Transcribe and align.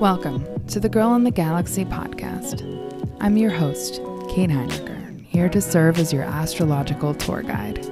Welcome 0.00 0.66
to 0.68 0.80
the 0.80 0.88
Girl 0.90 1.14
in 1.14 1.24
the 1.24 1.30
Galaxy 1.30 1.84
podcast. 1.84 2.62
I'm 3.20 3.36
your 3.36 3.50
host, 3.50 3.96
Kate 4.30 4.48
Heinecker, 4.48 5.20
here 5.26 5.50
to 5.50 5.60
serve 5.60 5.98
as 5.98 6.10
your 6.10 6.22
astrological 6.22 7.12
tour 7.14 7.42
guide. 7.42 7.82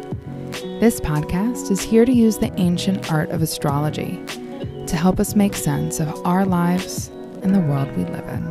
This 0.80 0.98
podcast 0.98 1.70
is 1.70 1.82
here 1.82 2.06
to 2.06 2.12
use 2.12 2.38
the 2.38 2.58
ancient 2.58 3.12
art 3.12 3.28
of 3.28 3.42
astrology 3.42 4.18
to 4.86 4.96
help 4.96 5.20
us 5.20 5.36
make 5.36 5.54
sense 5.54 6.00
of 6.00 6.26
our 6.26 6.46
lives 6.46 7.08
and 7.42 7.54
the 7.54 7.60
world 7.60 7.94
we 7.94 8.04
live 8.04 8.26
in. 8.28 8.49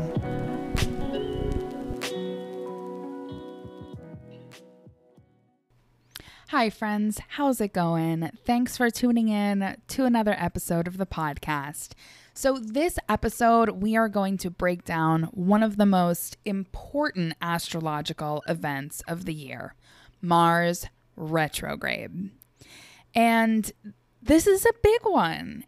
Hi, 6.59 6.69
friends. 6.69 7.21
How's 7.29 7.61
it 7.61 7.71
going? 7.71 8.31
Thanks 8.45 8.75
for 8.75 8.89
tuning 8.89 9.29
in 9.29 9.77
to 9.87 10.03
another 10.03 10.35
episode 10.37 10.87
of 10.87 10.97
the 10.97 11.05
podcast. 11.05 11.93
So, 12.33 12.57
this 12.57 12.99
episode, 13.07 13.81
we 13.81 13.95
are 13.95 14.09
going 14.09 14.35
to 14.39 14.49
break 14.49 14.83
down 14.83 15.29
one 15.31 15.63
of 15.63 15.77
the 15.77 15.85
most 15.85 16.35
important 16.43 17.35
astrological 17.41 18.43
events 18.45 19.01
of 19.07 19.23
the 19.23 19.33
year 19.33 19.73
Mars 20.21 20.85
retrograde. 21.15 22.29
And 23.15 23.71
this 24.21 24.45
is 24.45 24.65
a 24.65 24.73
big 24.83 24.99
one. 25.03 25.63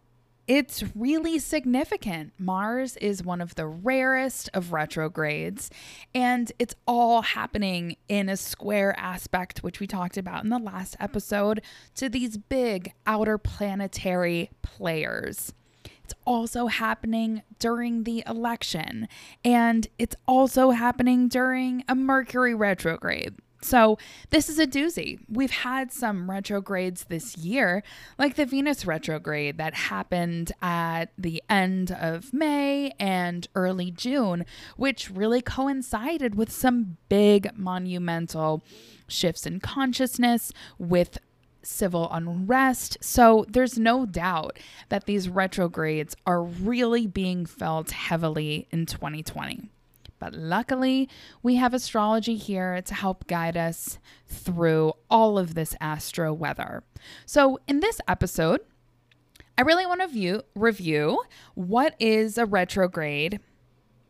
It's 0.54 0.84
really 0.94 1.40
significant. 1.40 2.34
Mars 2.38 2.98
is 2.98 3.24
one 3.24 3.40
of 3.40 3.56
the 3.56 3.66
rarest 3.66 4.50
of 4.54 4.74
retrogrades, 4.74 5.70
and 6.14 6.52
it's 6.60 6.76
all 6.86 7.22
happening 7.22 7.96
in 8.10 8.28
a 8.28 8.36
square 8.36 8.94
aspect, 9.00 9.64
which 9.64 9.80
we 9.80 9.88
talked 9.88 10.18
about 10.18 10.44
in 10.44 10.50
the 10.50 10.60
last 10.60 10.98
episode, 11.00 11.62
to 11.96 12.10
these 12.10 12.38
big 12.38 12.92
outer 13.08 13.38
planetary 13.38 14.50
players. 14.62 15.54
It's 16.04 16.16
also 16.28 16.68
happening 16.68 17.44
during 17.58 18.04
the 18.04 18.22
election, 18.28 19.08
and 19.46 19.88
it's 19.98 20.18
also 20.28 20.72
happening 20.72 21.30
during 21.30 21.86
a 21.88 21.96
Mercury 21.96 22.54
retrograde. 22.54 23.36
So, 23.64 23.98
this 24.32 24.50
is 24.50 24.58
a 24.58 24.66
doozy. 24.66 25.20
We've 25.30 25.52
had 25.52 25.92
some 25.92 26.30
retrogrades 26.30 27.06
this 27.06 27.38
year, 27.38 27.84
like 28.18 28.36
the 28.36 28.46
Venus 28.46 28.86
retrograde 28.86 29.58
that 29.58 29.76
happened 29.76 30.52
at 30.62 31.12
the 31.18 31.44
end 31.48 31.92
of 31.92 32.34
May 32.34 32.92
and 33.00 33.48
early 33.54 33.92
June, 33.92 34.46
which 34.78 35.12
really 35.12 35.42
coincided 35.42 36.36
with 36.36 36.52
some 36.52 36.98
big 37.08 37.56
monumental 37.56 38.64
shifts 39.08 39.46
in 39.46 39.60
consciousness 39.60 40.52
with 40.80 41.20
civil 41.62 42.10
unrest. 42.12 42.98
So, 43.02 43.46
there's 43.48 43.78
no 43.78 44.08
doubt 44.08 44.58
that 44.90 45.06
these 45.06 45.30
retrogrades 45.30 46.16
are 46.26 46.42
really 46.42 47.06
being 47.06 47.46
felt 47.46 47.92
heavily 47.92 48.68
in 48.72 48.88
2020. 48.88 49.70
But 50.22 50.36
luckily, 50.36 51.10
we 51.42 51.56
have 51.56 51.74
astrology 51.74 52.36
here 52.36 52.80
to 52.84 52.94
help 52.94 53.26
guide 53.26 53.58
us 53.58 53.98
through 54.28 54.94
all 55.10 55.40
of 55.40 55.56
this 55.56 55.76
astro 55.82 56.32
weather. 56.32 56.84
So, 57.26 57.60
in 57.68 57.80
this 57.80 58.00
episode, 58.08 58.62
I 59.58 59.64
really 59.64 59.88
want 59.88 60.02
to 60.02 60.08
view, 60.08 60.44
review 60.54 61.24
what 61.56 61.96
is 62.00 62.38
a 62.38 62.46
retrograde, 62.46 63.40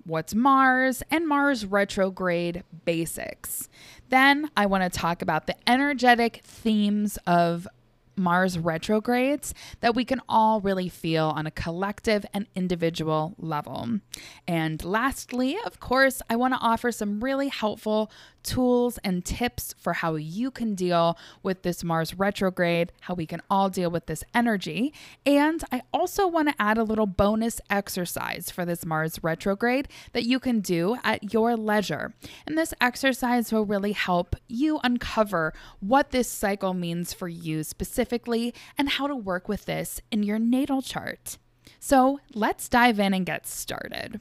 what's 0.06 0.36
Mars, 0.36 1.02
and 1.10 1.26
Mars 1.30 1.66
retrograde 1.66 2.64
basics. 2.84 3.70
Then 4.10 4.52
I 4.58 4.66
want 4.66 4.84
to 4.84 4.90
talk 4.90 5.22
about 5.22 5.48
the 5.48 5.56
energetic 5.66 6.42
themes 6.44 7.18
of 7.26 7.70
Mars 8.16 8.58
retrogrades 8.58 9.54
that 9.80 9.96
we 9.96 10.06
can 10.06 10.22
all 10.28 10.62
really 10.62 10.90
feel 10.90 11.26
on 11.26 11.48
a 11.48 11.52
collective 11.52 12.26
and 12.34 12.48
individual 12.56 13.36
level. 13.38 14.00
And 14.48 14.84
lastly, 14.84 15.58
of 15.66 15.80
course, 15.80 16.22
I 16.30 16.36
want 16.36 16.54
to 16.54 16.60
offer 16.60 16.92
some 16.92 17.24
really 17.24 17.48
helpful 17.48 18.12
tools 18.44 18.98
and 19.04 19.24
tips 19.24 19.74
for 19.78 19.94
how 19.94 20.16
you 20.16 20.52
can 20.52 20.76
deal 20.76 21.18
with 21.44 21.64
this 21.64 21.84
Mars 21.84 22.14
retrograde, 22.14 22.92
how 23.02 23.14
we 23.14 23.26
can 23.26 23.42
all 23.50 23.70
deal 23.70 23.90
with 23.90 24.06
this 24.06 24.24
energy. 24.34 24.94
And 25.26 25.64
I 25.72 25.82
also 25.94 26.28
want 26.28 26.50
to 26.50 26.62
add 26.62 26.78
a 26.78 26.84
little 26.84 27.06
bonus 27.06 27.62
exercise 27.70 28.50
for 28.50 28.66
this 28.66 28.86
Mars 28.86 29.20
retrograde 29.24 29.88
that 30.14 30.26
you 30.26 30.40
can 30.40 30.60
do 30.60 30.98
at 31.04 31.34
your 31.34 31.56
leisure. 31.56 32.14
And 32.46 32.58
this 32.58 32.74
exercise 32.82 33.52
will 33.52 33.66
really 33.66 33.94
help 33.94 34.36
you 34.48 34.80
uncover 34.84 35.54
what 35.80 36.12
this 36.12 36.30
cycle 36.30 36.74
means 36.74 37.14
for 37.14 37.28
you 37.28 37.64
specifically 37.64 38.54
and 38.78 38.90
how 38.90 39.08
to 39.08 39.16
work 39.16 39.48
with 39.48 39.66
this 39.66 40.02
in 40.12 40.24
your 40.24 40.40
natal 40.40 40.82
chart. 40.82 41.38
So 41.80 42.20
let's 42.34 42.70
dive 42.70 43.00
in 43.00 43.14
and 43.14 43.26
get 43.26 43.48
started. 43.48 44.20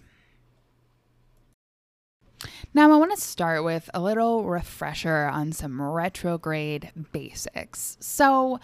Now, 2.73 2.93
I 2.93 2.97
want 2.97 3.11
to 3.12 3.21
start 3.21 3.65
with 3.65 3.91
a 3.93 4.01
little 4.01 4.45
refresher 4.45 5.27
on 5.27 5.53
some 5.53 5.81
retrograde 5.81 6.91
basics. 7.12 7.97
So, 8.01 8.61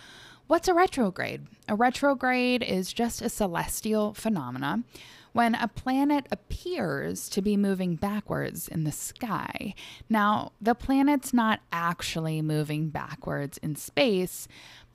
what's 0.47 0.69
a 0.69 0.75
retrograde? 0.75 1.47
A 1.69 1.75
retrograde 1.75 2.63
is 2.63 2.93
just 2.93 3.23
a 3.23 3.29
celestial 3.29 4.15
phenomena 4.15 4.83
when 5.33 5.55
a 5.55 5.69
planet 5.69 6.27
appears 6.31 7.29
to 7.29 7.43
be 7.43 7.59
moving 7.59 7.95
backwards 7.95 8.69
in 8.69 8.85
the 8.85 8.93
sky. 8.93 9.75
Now, 10.09 10.53
the 10.63 10.75
planet's 10.75 11.35
not 11.35 11.61
actually 11.71 12.41
moving 12.41 12.89
backwards 12.89 13.59
in 13.59 13.77
space, 13.77 14.49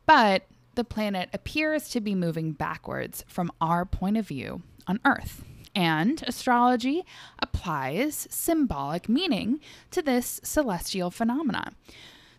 but 0.08 0.48
the 0.74 0.84
planet 0.84 1.30
appears 1.32 1.90
to 1.90 2.02
be 2.02 2.16
moving 2.16 2.54
backwards 2.54 3.24
from 3.28 3.52
our 3.62 3.86
point 3.86 4.18
of 4.18 4.28
view 4.28 4.64
on 4.88 5.00
Earth. 5.06 5.44
And 5.76 6.24
astrology 6.28 7.06
applies 7.40 8.28
symbolic 8.30 9.08
meaning 9.08 9.60
to 9.92 10.02
this 10.02 10.42
celestial 10.44 11.12
phenomena. 11.12 11.72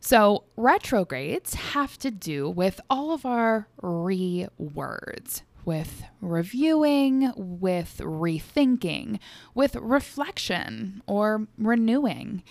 So, 0.00 0.44
retrogrades 0.56 1.54
have 1.54 1.96
to 1.98 2.10
do 2.10 2.50
with 2.50 2.80
all 2.90 3.12
of 3.12 3.24
our 3.24 3.68
re 3.80 4.48
words, 4.58 5.42
with 5.64 6.04
reviewing, 6.20 7.32
with 7.36 8.00
rethinking, 8.02 9.18
with 9.54 9.74
reflection 9.76 11.02
or 11.06 11.48
renewing. 11.58 12.42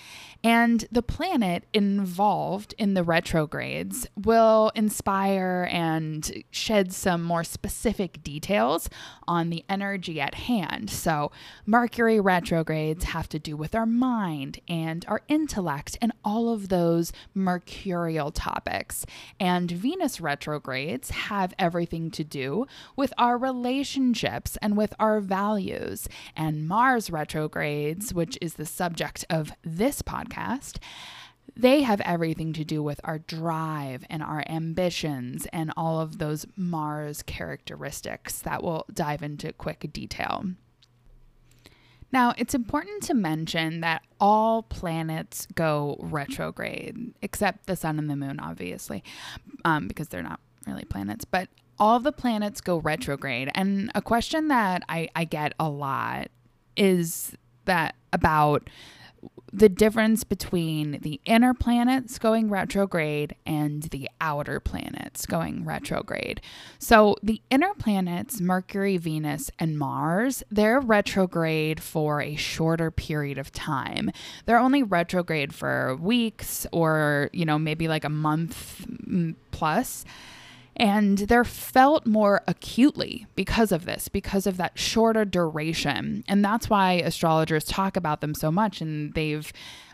And 0.44 0.85
the 0.91 1.03
planet 1.03 1.66
involved 1.73 2.73
in 2.77 2.95
the 2.95 3.03
retrogrades 3.03 4.07
will 4.16 4.72
inspire 4.75 5.67
and 5.72 6.44
shed 6.49 6.91
some 6.94 7.22
more 7.22 7.44
specific 7.44 8.23
details 8.23 8.89
on 9.28 9.49
the 9.49 9.63
energy 9.69 10.19
at 10.19 10.35
hand. 10.35 10.89
So, 10.89 11.31
Mercury 11.66 12.19
retrogrades 12.19 13.05
have 13.05 13.29
to 13.29 13.39
do 13.39 13.55
with 13.55 13.75
our 13.75 13.85
mind 13.85 14.59
and 14.67 15.05
our 15.07 15.22
intellect 15.28 15.97
and 16.01 16.11
all 16.25 16.49
of 16.49 16.69
those 16.69 17.13
mercurial 17.33 18.31
topics. 18.31 19.05
And 19.39 19.69
Venus 19.69 20.19
retrogrades 20.19 21.11
have 21.11 21.53
everything 21.59 22.11
to 22.11 22.23
do 22.23 22.66
with 23.01 23.13
our 23.17 23.35
relationships 23.35 24.59
and 24.62 24.78
with 24.78 24.94
our 25.00 25.19
values. 25.19 26.07
And 26.38 26.67
Mars 26.67 27.09
retrogrades, 27.09 28.13
which 28.13 28.38
is 28.39 28.53
the 28.53 28.66
subject 28.67 29.25
of 29.28 29.53
this 29.63 30.03
podcast, 30.03 30.78
they 31.56 31.81
have 31.81 32.00
everything 32.01 32.53
to 32.53 32.63
do 32.63 32.84
with 32.84 33.01
our 33.03 33.17
drive 33.17 34.06
and 34.07 34.22
our 34.22 34.44
ambitions 34.47 35.47
and 35.51 35.73
all 35.75 36.00
of 36.00 36.19
those 36.19 36.45
Mars 36.56 37.23
characteristics 37.23 38.38
that 38.41 38.61
we'll 38.61 38.85
dive 38.94 39.23
into 39.23 39.51
quick 39.51 39.90
detail. 39.91 40.45
Now, 42.11 42.35
it's 42.38 42.53
important 42.53 43.01
to 43.03 43.16
mention 43.16 43.81
that 43.81 44.03
all 44.19 44.61
planets 44.61 45.47
go 45.56 45.97
retrograde, 46.00 47.16
except 47.23 47.66
the 47.66 47.76
sun 47.76 47.97
and 47.97 48.11
the 48.11 48.16
moon, 48.16 48.40
obviously, 48.40 49.03
um, 49.66 49.87
because 49.87 50.09
they're 50.09 50.22
not 50.22 50.40
really 50.67 50.85
planets. 50.85 51.26
But 51.26 51.49
all 51.81 51.99
the 51.99 52.11
planets 52.11 52.61
go 52.61 52.78
retrograde. 52.78 53.49
And 53.55 53.91
a 53.95 54.03
question 54.03 54.49
that 54.49 54.83
I, 54.87 55.09
I 55.16 55.25
get 55.25 55.53
a 55.59 55.67
lot 55.67 56.29
is 56.78 57.35
that 57.66 57.95
about 58.13 58.69
the 59.51 59.67
difference 59.67 60.23
between 60.23 60.99
the 61.01 61.19
inner 61.25 61.53
planets 61.53 62.19
going 62.19 62.49
retrograde 62.49 63.35
and 63.47 63.83
the 63.83 64.07
outer 64.22 64.59
planets 64.59 65.25
going 65.25 65.66
retrograde. 65.66 66.39
So, 66.79 67.17
the 67.22 67.41
inner 67.49 67.73
planets, 67.73 68.39
Mercury, 68.39 68.97
Venus, 68.97 69.51
and 69.59 69.78
Mars, 69.78 70.43
they're 70.49 70.79
retrograde 70.79 71.81
for 71.81 72.22
a 72.22 72.35
shorter 72.35 72.91
period 72.91 73.37
of 73.37 73.51
time. 73.51 74.11
They're 74.45 74.57
only 74.57 74.83
retrograde 74.83 75.53
for 75.53 75.95
weeks 75.97 76.66
or, 76.72 77.29
you 77.33 77.45
know, 77.45 77.59
maybe 77.59 77.87
like 77.87 78.05
a 78.05 78.09
month 78.09 78.85
plus 79.51 80.05
and 80.76 81.18
they're 81.18 81.44
felt 81.44 82.06
more 82.06 82.41
acutely 82.47 83.28
because 83.35 83.72
of 83.72 83.85
this, 83.85 84.08
because 84.08 84.47
of 84.47 84.58
that 84.58 84.78
shorter 84.79 85.26
duration. 85.26 86.23
And 86.28 86.44
that's 86.44 86.70
why 86.70 86.94
astrologers 86.94 87.66
talk 87.66 87.97
about 87.97 88.22
them 88.22 88.34
so 88.34 88.52
much 88.52 88.82
and 88.82 89.14
they've 89.14 89.52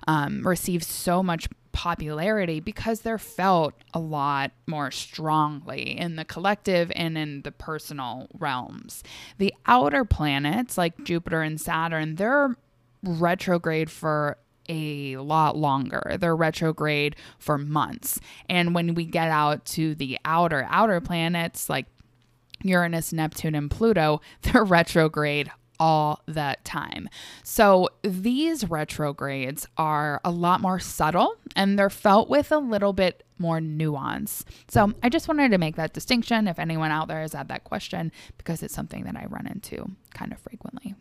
um, 0.07 0.45
received 0.47 0.83
so 0.83 1.21
much 1.21 1.47
popularity 1.73 2.59
because 2.59 3.01
they're 3.01 3.19
felt 3.19 3.73
a 3.93 3.99
lot 3.99 4.51
more 4.65 4.89
strongly 4.89 5.95
in 5.97 6.15
the 6.15 6.25
collective 6.25 6.91
and 6.95 7.17
in 7.17 7.43
the 7.43 7.51
personal 7.51 8.27
realms. 8.33 9.03
The 9.37 9.53
outer 9.67 10.03
planets, 10.03 10.77
like 10.77 11.03
Jupiter 11.03 11.43
and 11.43 11.61
Saturn, 11.61 12.15
they're 12.15 12.55
retrograde 13.03 13.91
for 13.91 14.37
a 14.69 15.17
lot 15.17 15.55
longer. 15.57 16.17
They're 16.19 16.35
retrograde 16.35 17.15
for 17.39 17.57
months. 17.57 18.19
And 18.49 18.73
when 18.75 18.93
we 18.93 19.05
get 19.05 19.29
out 19.29 19.65
to 19.65 19.95
the 19.95 20.17
outer 20.25 20.67
outer 20.69 21.01
planets 21.01 21.69
like 21.69 21.85
Uranus, 22.63 23.13
Neptune, 23.13 23.55
and 23.55 23.69
Pluto, 23.69 24.21
they're 24.41 24.63
retrograde 24.63 25.51
all 25.79 26.21
the 26.25 26.55
time. 26.63 27.07
So 27.43 27.89
these 28.01 28.67
retrogrades 28.67 29.67
are 29.77 30.19
a 30.23 30.31
lot 30.31 30.61
more 30.61 30.79
subtle 30.79 31.35
and 31.55 31.77
they're 31.77 31.89
felt 31.89 32.29
with 32.29 32.51
a 32.51 32.57
little 32.57 32.93
bit 32.93 33.23
more 33.37 33.61
nuance. 33.61 34.43
So 34.67 34.93
I 35.03 35.09
just 35.09 35.27
wanted 35.27 35.51
to 35.51 35.57
make 35.57 35.75
that 35.75 35.93
distinction 35.93 36.47
if 36.47 36.57
anyone 36.57 36.91
out 36.91 37.07
there 37.07 37.21
has 37.21 37.33
had 37.33 37.49
that 37.49 37.63
question 37.63 38.11
because 38.37 38.63
it's 38.63 38.73
something 38.73 39.03
that 39.03 39.15
I 39.15 39.25
run 39.29 39.45
into 39.47 39.91
kind 40.13 40.31
of 40.31 40.39
frequently. 40.39 40.95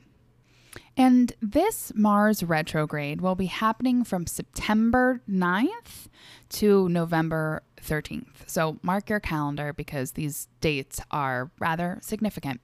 And 0.96 1.32
this 1.42 1.92
Mars 1.94 2.42
retrograde 2.42 3.20
will 3.20 3.34
be 3.34 3.46
happening 3.46 4.02
from 4.02 4.26
September 4.26 5.20
9th 5.28 6.08
to 6.50 6.88
November 6.88 7.62
13th. 7.82 8.46
So 8.46 8.78
mark 8.82 9.10
your 9.10 9.20
calendar 9.20 9.72
because 9.74 10.12
these 10.12 10.48
dates 10.60 11.00
are 11.10 11.50
rather 11.58 11.98
significant. 12.00 12.60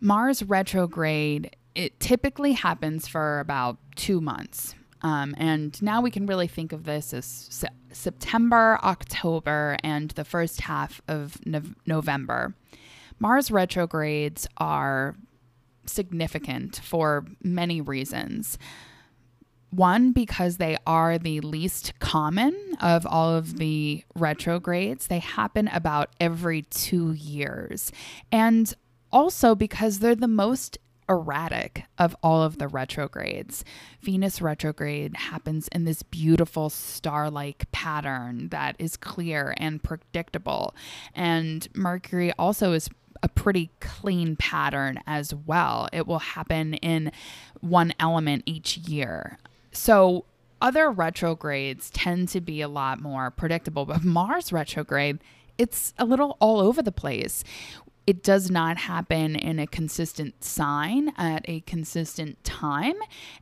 Mars 0.00 0.42
retrograde, 0.44 1.56
it 1.74 1.98
typically 1.98 2.52
happens 2.52 3.08
for 3.08 3.40
about 3.40 3.78
two 3.96 4.20
months. 4.20 4.74
Um, 5.02 5.34
and 5.36 5.80
now 5.82 6.00
we 6.00 6.12
can 6.12 6.26
really 6.26 6.46
think 6.46 6.72
of 6.72 6.84
this 6.84 7.12
as 7.12 7.24
se- 7.26 7.68
September, 7.90 8.78
October, 8.84 9.76
and 9.82 10.10
the 10.12 10.24
first 10.24 10.60
half 10.60 11.00
of 11.08 11.44
no- 11.44 11.62
November. 11.86 12.54
Mars 13.18 13.50
retrogrades 13.50 14.46
are 14.58 15.16
significant 15.86 16.80
for 16.82 17.26
many 17.42 17.80
reasons. 17.80 18.58
One, 19.70 20.12
because 20.12 20.58
they 20.58 20.76
are 20.86 21.16
the 21.16 21.40
least 21.40 21.98
common 21.98 22.54
of 22.80 23.06
all 23.06 23.30
of 23.30 23.56
the 23.56 24.04
retrogrades. 24.14 25.06
They 25.06 25.20
happen 25.20 25.68
about 25.68 26.10
every 26.20 26.62
two 26.62 27.12
years. 27.12 27.90
And 28.30 28.74
also 29.10 29.54
because 29.54 29.98
they're 29.98 30.14
the 30.14 30.28
most 30.28 30.78
erratic 31.08 31.84
of 31.98 32.16
all 32.22 32.42
of 32.42 32.58
the 32.58 32.68
retrogrades. 32.68 33.64
Venus 34.00 34.40
retrograde 34.40 35.16
happens 35.16 35.68
in 35.68 35.84
this 35.84 36.02
beautiful 36.02 36.70
star 36.70 37.30
like 37.30 37.70
pattern 37.72 38.48
that 38.48 38.76
is 38.78 38.96
clear 38.96 39.54
and 39.56 39.82
predictable. 39.82 40.74
And 41.14 41.68
Mercury 41.74 42.32
also 42.38 42.72
is 42.72 42.88
a 43.22 43.28
pretty 43.28 43.70
clean 43.80 44.36
pattern 44.36 45.00
as 45.06 45.34
well. 45.34 45.88
It 45.92 46.06
will 46.06 46.18
happen 46.18 46.74
in 46.74 47.12
one 47.60 47.92
element 47.98 48.42
each 48.46 48.76
year. 48.76 49.38
So 49.70 50.24
other 50.60 50.90
retrogrades 50.90 51.90
tend 51.90 52.28
to 52.28 52.40
be 52.40 52.60
a 52.60 52.68
lot 52.68 53.00
more 53.00 53.30
predictable, 53.30 53.84
but 53.84 54.04
Mars 54.04 54.52
retrograde, 54.52 55.18
it's 55.58 55.92
a 55.98 56.04
little 56.04 56.36
all 56.40 56.60
over 56.60 56.82
the 56.82 56.92
place. 56.92 57.44
It 58.06 58.22
does 58.22 58.50
not 58.50 58.78
happen 58.78 59.36
in 59.36 59.58
a 59.58 59.66
consistent 59.66 60.42
sign 60.42 61.12
at 61.16 61.44
a 61.48 61.60
consistent 61.60 62.42
time. 62.42 62.96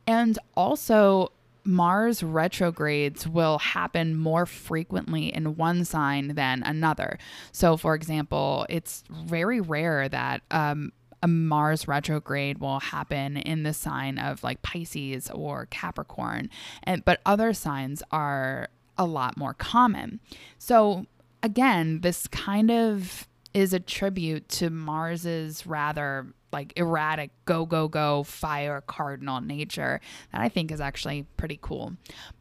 And 0.05 0.37
also, 0.55 1.31
Mars 1.63 2.23
retrogrades 2.23 3.27
will 3.27 3.59
happen 3.59 4.15
more 4.15 4.45
frequently 4.45 5.33
in 5.33 5.55
one 5.55 5.85
sign 5.85 6.35
than 6.35 6.63
another. 6.63 7.19
So, 7.51 7.77
for 7.77 7.95
example, 7.95 8.65
it's 8.69 9.03
very 9.09 9.61
rare 9.61 10.09
that 10.09 10.41
um, 10.49 10.91
a 11.21 11.27
Mars 11.27 11.87
retrograde 11.87 12.59
will 12.59 12.79
happen 12.79 13.37
in 13.37 13.63
the 13.63 13.73
sign 13.73 14.17
of 14.17 14.43
like 14.43 14.61
Pisces 14.61 15.29
or 15.29 15.67
Capricorn, 15.67 16.49
and 16.83 17.05
but 17.05 17.21
other 17.25 17.53
signs 17.53 18.01
are 18.11 18.69
a 18.97 19.05
lot 19.05 19.37
more 19.37 19.53
common. 19.53 20.19
So, 20.57 21.05
again, 21.43 22.01
this 22.01 22.27
kind 22.27 22.71
of 22.71 23.27
is 23.53 23.73
a 23.73 23.79
tribute 23.79 24.47
to 24.49 24.69
Mars's 24.69 25.65
rather 25.65 26.27
like 26.51 26.73
erratic 26.75 27.31
go 27.45 27.65
go 27.65 27.87
go 27.87 28.23
fire 28.23 28.81
cardinal 28.85 29.39
nature 29.39 30.01
that 30.31 30.41
I 30.41 30.49
think 30.49 30.71
is 30.71 30.81
actually 30.81 31.25
pretty 31.37 31.59
cool. 31.61 31.93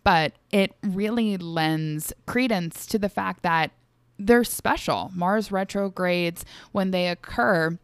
But 0.04 0.32
it 0.50 0.74
really 0.82 1.36
lends 1.36 2.12
credence 2.26 2.86
to 2.86 2.98
the 2.98 3.08
fact 3.08 3.42
that 3.42 3.70
they're 4.18 4.44
special. 4.44 5.10
Mars 5.14 5.50
retrogrades 5.50 6.44
when 6.72 6.90
they 6.90 7.08
occur, 7.08 7.78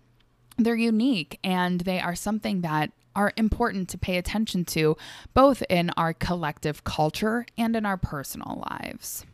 they're 0.59 0.77
unique 0.77 1.39
and 1.43 1.81
they 1.83 2.01
are 2.01 2.15
something 2.15 2.61
that 2.63 2.91
are 3.15 3.33
important 3.37 3.89
to 3.89 3.97
pay 3.97 4.19
attention 4.19 4.65
to 4.67 4.97
both 5.33 5.63
in 5.71 5.91
our 5.97 6.13
collective 6.13 6.85
culture 6.85 7.47
and 7.57 7.75
in 7.75 7.87
our 7.87 7.97
personal 7.97 8.63
lives. 8.71 9.25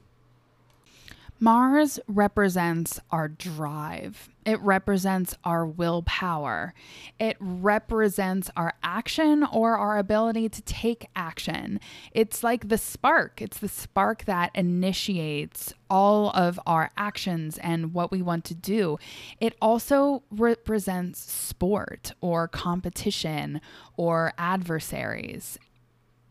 Mars 1.43 1.99
represents 2.06 3.00
our 3.11 3.27
drive. 3.27 4.31
It 4.47 4.61
represents 4.61 5.35
our 5.43 5.67
willpower. 5.67 6.73
It 7.19 7.37
represents 7.41 8.49
our 8.56 8.75
action 8.85 9.43
or 9.53 9.77
our 9.77 9.99
ability 9.99 10.50
to 10.50 10.62
take 10.62 11.09
action. 11.17 11.81
It's 12.12 12.44
like 12.44 12.69
the 12.69 12.79
spark. 12.79 13.43
It's 13.43 13.59
the 13.59 13.67
spark 13.67 14.25
that 14.27 14.53
initiates 14.55 15.75
all 15.91 16.31
of 16.31 16.61
our 16.65 16.93
actions 16.97 17.59
and 17.59 17.93
what 17.93 18.12
we 18.12 18.23
want 18.23 18.44
to 18.44 18.55
do. 18.55 18.99
It 19.41 19.56
also 19.61 20.23
represents 20.31 21.19
sport 21.19 22.12
or 22.21 22.47
competition 22.47 23.61
or 23.97 24.33
adversaries 24.39 25.59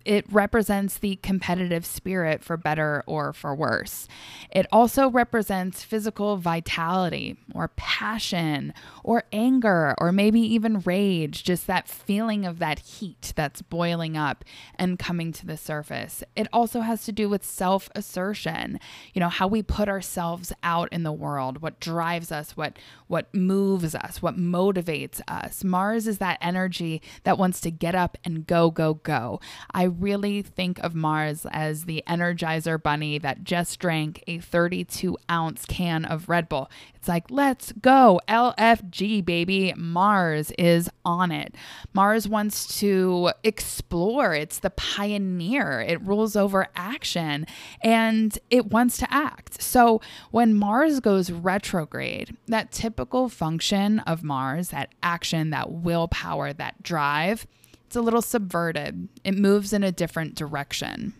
it 0.06 0.25
represents 0.31 0.98
the 0.98 1.18
competitive 1.18 1.86
spirit 1.86 2.44
for 2.44 2.57
better 2.57 3.03
or 3.06 3.33
for 3.33 3.56
worse. 3.56 4.07
It 4.51 4.65
also 4.71 5.09
represents 5.09 5.83
physical 5.83 6.38
vitality 6.38 7.38
or 7.53 7.69
passion 7.69 8.74
or 9.03 9.24
anger 9.31 9.95
or 9.98 10.12
maybe 10.12 10.42
even 10.42 10.80
rage, 10.81 11.44
just 11.44 11.68
that 11.68 11.88
feeling 11.88 12.45
of 12.45 12.59
that 12.59 12.80
heat 12.80 13.33
that's 13.36 13.62
boiling 13.62 14.18
up 14.18 14.44
and 14.75 15.00
coming 15.00 15.31
to 15.33 15.45
the 15.45 15.57
surface. 15.57 16.24
It 16.36 16.48
also 16.51 16.81
has 16.81 17.06
to 17.06 17.12
do 17.12 17.30
with 17.30 17.45
self 17.45 17.89
assertion, 17.95 18.80
you 19.13 19.19
know, 19.19 19.30
how 19.30 19.48
we 19.48 19.62
put 19.62 19.89
ourselves 19.89 20.53
out 20.63 20.89
in 20.91 21.03
the 21.03 21.12
world, 21.12 21.62
what 21.62 21.79
drives 21.79 22.31
us, 22.31 22.58
what 22.58 22.77
what 23.08 23.34
moves 23.34 23.93
us, 23.93 24.22
what 24.22 24.38
motivates 24.38 25.22
us. 25.27 25.63
Mars 25.63 26.08
is 26.08 26.17
that 26.20 26.38
energy 26.41 27.01
that 27.24 27.38
wants 27.38 27.60
to 27.62 27.72
get 27.72 27.96
up 27.96 28.17
and 28.24 28.48
go 28.48 28.72
go 28.72 28.96
go. 28.96 29.39
I 29.74 29.88
really 29.91 30.41
think 30.41 30.79
of 30.79 30.95
Mars 30.95 31.45
as 31.51 31.86
the 31.86 32.03
Energizer 32.07 32.81
bunny 32.81 33.17
that 33.19 33.43
just 33.43 33.79
drank 33.79 34.24
a 34.27 34.39
32 34.39 35.17
ounce 35.29 35.65
can 35.65 36.05
of 36.05 36.29
Red 36.29 36.50
Bull. 36.50 36.69
It's 36.95 37.07
like, 37.07 37.31
let's 37.31 37.71
go. 37.71 38.21
LFG, 38.27 39.25
baby. 39.25 39.74
Mars 39.75 40.51
is 40.60 40.89
on 41.03 41.31
it. 41.31 41.55
Mars 41.93 42.27
wants 42.27 42.79
to 42.79 43.31
explore. 43.43 44.36
It's 44.36 44.60
the 44.60 44.69
pioneer. 44.69 45.81
It 45.81 46.00
rules 46.05 46.36
over 46.36 46.67
action 46.75 47.48
and 47.81 48.38
it 48.51 48.67
wants 48.67 48.98
to 48.98 49.12
act. 49.12 49.62
So 49.62 50.00
when 50.29 50.53
Mars 50.53 51.00
goes 51.00 51.31
retrograde, 51.31 52.38
that 52.48 52.71
typical 52.71 53.29
function 53.29 54.00
of 54.00 54.24
Mars, 54.24 54.69
that 54.69 54.93
action, 55.01 55.50
that 55.50 55.71
willpower, 55.71 56.53
that 56.53 56.83
drive, 56.83 57.48
it's 57.91 57.98
a 57.98 58.01
little 58.01 58.21
subverted. 58.21 59.10
It 59.25 59.38
moves 59.38 59.74
in 59.74 59.83
a 59.83 59.91
different 59.91 60.33
direction. 60.33 61.13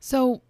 So, 0.00 0.40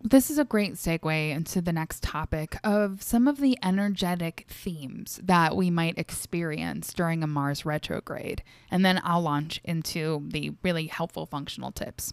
this 0.00 0.30
is 0.30 0.38
a 0.38 0.44
great 0.44 0.74
segue 0.74 1.30
into 1.32 1.60
the 1.60 1.72
next 1.72 2.04
topic 2.04 2.56
of 2.62 3.02
some 3.02 3.26
of 3.26 3.40
the 3.40 3.58
energetic 3.60 4.46
themes 4.48 5.18
that 5.24 5.56
we 5.56 5.68
might 5.68 5.98
experience 5.98 6.94
during 6.94 7.24
a 7.24 7.26
Mars 7.26 7.66
retrograde. 7.66 8.44
And 8.70 8.84
then 8.84 9.00
I'll 9.02 9.22
launch 9.22 9.60
into 9.64 10.22
the 10.28 10.52
really 10.62 10.86
helpful 10.86 11.26
functional 11.26 11.72
tips. 11.72 12.12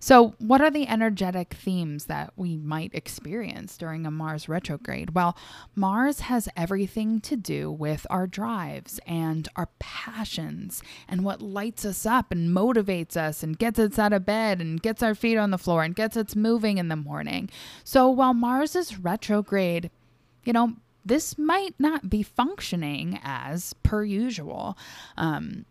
So, 0.00 0.34
what 0.38 0.60
are 0.60 0.70
the 0.70 0.86
energetic 0.86 1.54
themes 1.54 2.04
that 2.04 2.32
we 2.36 2.56
might 2.56 2.94
experience 2.94 3.76
during 3.76 4.06
a 4.06 4.10
Mars 4.10 4.48
retrograde? 4.48 5.10
Well, 5.10 5.36
Mars 5.74 6.20
has 6.20 6.48
everything 6.56 7.20
to 7.22 7.36
do 7.36 7.70
with 7.70 8.06
our 8.08 8.26
drives 8.28 9.00
and 9.06 9.48
our 9.56 9.68
passions 9.80 10.82
and 11.08 11.24
what 11.24 11.42
lights 11.42 11.84
us 11.84 12.06
up 12.06 12.30
and 12.30 12.54
motivates 12.54 13.16
us 13.16 13.42
and 13.42 13.58
gets 13.58 13.78
us 13.78 13.98
out 13.98 14.12
of 14.12 14.24
bed 14.24 14.60
and 14.60 14.80
gets 14.80 15.02
our 15.02 15.16
feet 15.16 15.36
on 15.36 15.50
the 15.50 15.58
floor 15.58 15.82
and 15.82 15.96
gets 15.96 16.16
us 16.16 16.36
moving 16.36 16.78
in 16.78 16.88
the 16.88 16.96
morning. 16.96 17.50
So, 17.82 18.08
while 18.08 18.34
Mars 18.34 18.76
is 18.76 19.00
retrograde, 19.00 19.90
you 20.44 20.52
know, 20.52 20.74
this 21.04 21.36
might 21.36 21.74
not 21.78 22.08
be 22.08 22.22
functioning 22.22 23.18
as 23.24 23.74
per 23.82 24.04
usual. 24.04 24.78
Um, 25.16 25.64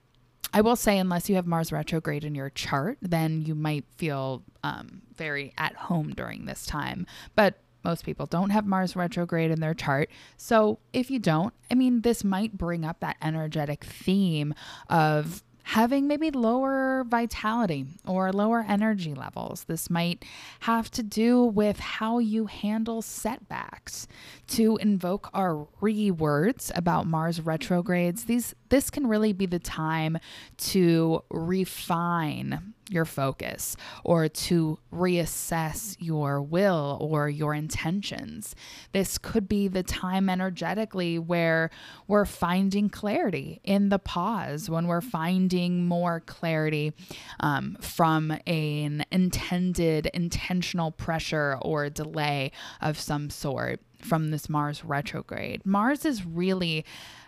I 0.53 0.61
will 0.61 0.75
say, 0.75 0.97
unless 0.97 1.29
you 1.29 1.35
have 1.35 1.45
Mars 1.45 1.71
retrograde 1.71 2.23
in 2.23 2.35
your 2.35 2.49
chart, 2.49 2.97
then 3.01 3.41
you 3.41 3.53
might 3.53 3.85
feel 3.97 4.43
um, 4.63 5.01
very 5.15 5.53
at 5.57 5.75
home 5.75 6.11
during 6.11 6.45
this 6.45 6.65
time. 6.65 7.05
But 7.35 7.59
most 7.83 8.05
people 8.05 8.25
don't 8.25 8.49
have 8.49 8.65
Mars 8.65 8.95
retrograde 8.95 9.51
in 9.51 9.59
their 9.59 9.73
chart. 9.73 10.09
So 10.35 10.79
if 10.93 11.09
you 11.09 11.19
don't, 11.19 11.53
I 11.71 11.75
mean, 11.75 12.01
this 12.01 12.23
might 12.23 12.57
bring 12.57 12.83
up 12.83 12.99
that 12.99 13.17
energetic 13.21 13.83
theme 13.83 14.53
of 14.89 15.43
having 15.63 16.07
maybe 16.07 16.31
lower 16.31 17.03
vitality 17.07 17.85
or 18.05 18.31
lower 18.31 18.65
energy 18.67 19.13
levels. 19.13 19.65
This 19.65 19.89
might 19.89 20.23
have 20.61 20.89
to 20.91 21.03
do 21.03 21.43
with 21.43 21.77
how 21.79 22.19
you 22.19 22.45
handle 22.45 23.01
setbacks. 23.01 24.07
To 24.47 24.77
invoke 24.77 25.29
our 25.33 25.67
re 25.81 26.09
words 26.09 26.71
about 26.73 27.05
Mars 27.05 27.41
retrogrades, 27.41 28.25
these 28.25 28.55
this 28.69 28.89
can 28.89 29.07
really 29.07 29.33
be 29.33 29.45
the 29.45 29.59
time 29.59 30.17
to 30.57 31.23
refine 31.29 32.73
your 32.89 33.05
focus 33.05 33.75
or 34.03 34.27
to 34.27 34.79
reassess 34.93 35.95
your 35.99 36.41
will 36.41 36.97
or 37.01 37.29
your 37.29 37.53
intentions. 37.53 38.55
This 38.93 39.17
could 39.17 39.47
be 39.47 39.67
the 39.67 39.83
time 39.83 40.29
energetically 40.29 41.19
where 41.19 41.69
we're 42.07 42.25
finding 42.25 42.89
clarity 42.89 43.59
in 43.63 43.89
the 43.89 43.99
pause, 43.99 44.69
when 44.69 44.87
we're 44.87 45.01
finding 45.01 45.85
more 45.85 46.21
clarity 46.21 46.93
um, 47.39 47.77
from 47.81 48.37
an 48.47 49.05
intended, 49.11 50.07
intentional 50.13 50.91
pressure 50.91 51.57
or 51.61 51.89
delay 51.89 52.51
of 52.81 52.99
some 52.99 53.29
sort 53.29 53.81
from 54.01 54.31
this 54.31 54.47
Mars 54.47 54.85
retrograde. 54.85 55.65
Mars 55.65 56.05
is 56.05 56.25
really 56.25 56.85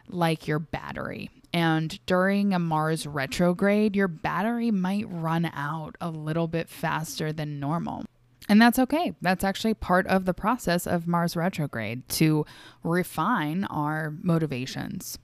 like 0.10 0.48
your 0.48 0.60
battery. 0.60 1.30
And 1.54 2.00
during 2.06 2.54
a 2.54 2.60
Mars 2.60 3.08
retrograde, 3.08 3.96
your 3.96 4.08
battery 4.08 4.72
might 4.72 5.06
run 5.10 5.46
out 5.54 5.96
a 6.00 6.10
little 6.10 6.48
bit 6.48 6.70
faster 6.70 7.34
than 7.34 7.60
normal. 7.60 8.06
And 8.48 8.62
that's 8.62 8.80
okay. 8.80 9.13
That's 9.22 9.44
actually 9.44 9.75
part 9.75 10.08
of 10.08 10.25
the 10.25 10.34
process 10.34 10.88
of 10.88 11.08
Mars 11.08 11.36
retrograde 11.36 12.08
to 12.10 12.46
refine 12.84 13.63
our 13.66 14.13
motivations. 14.22 15.20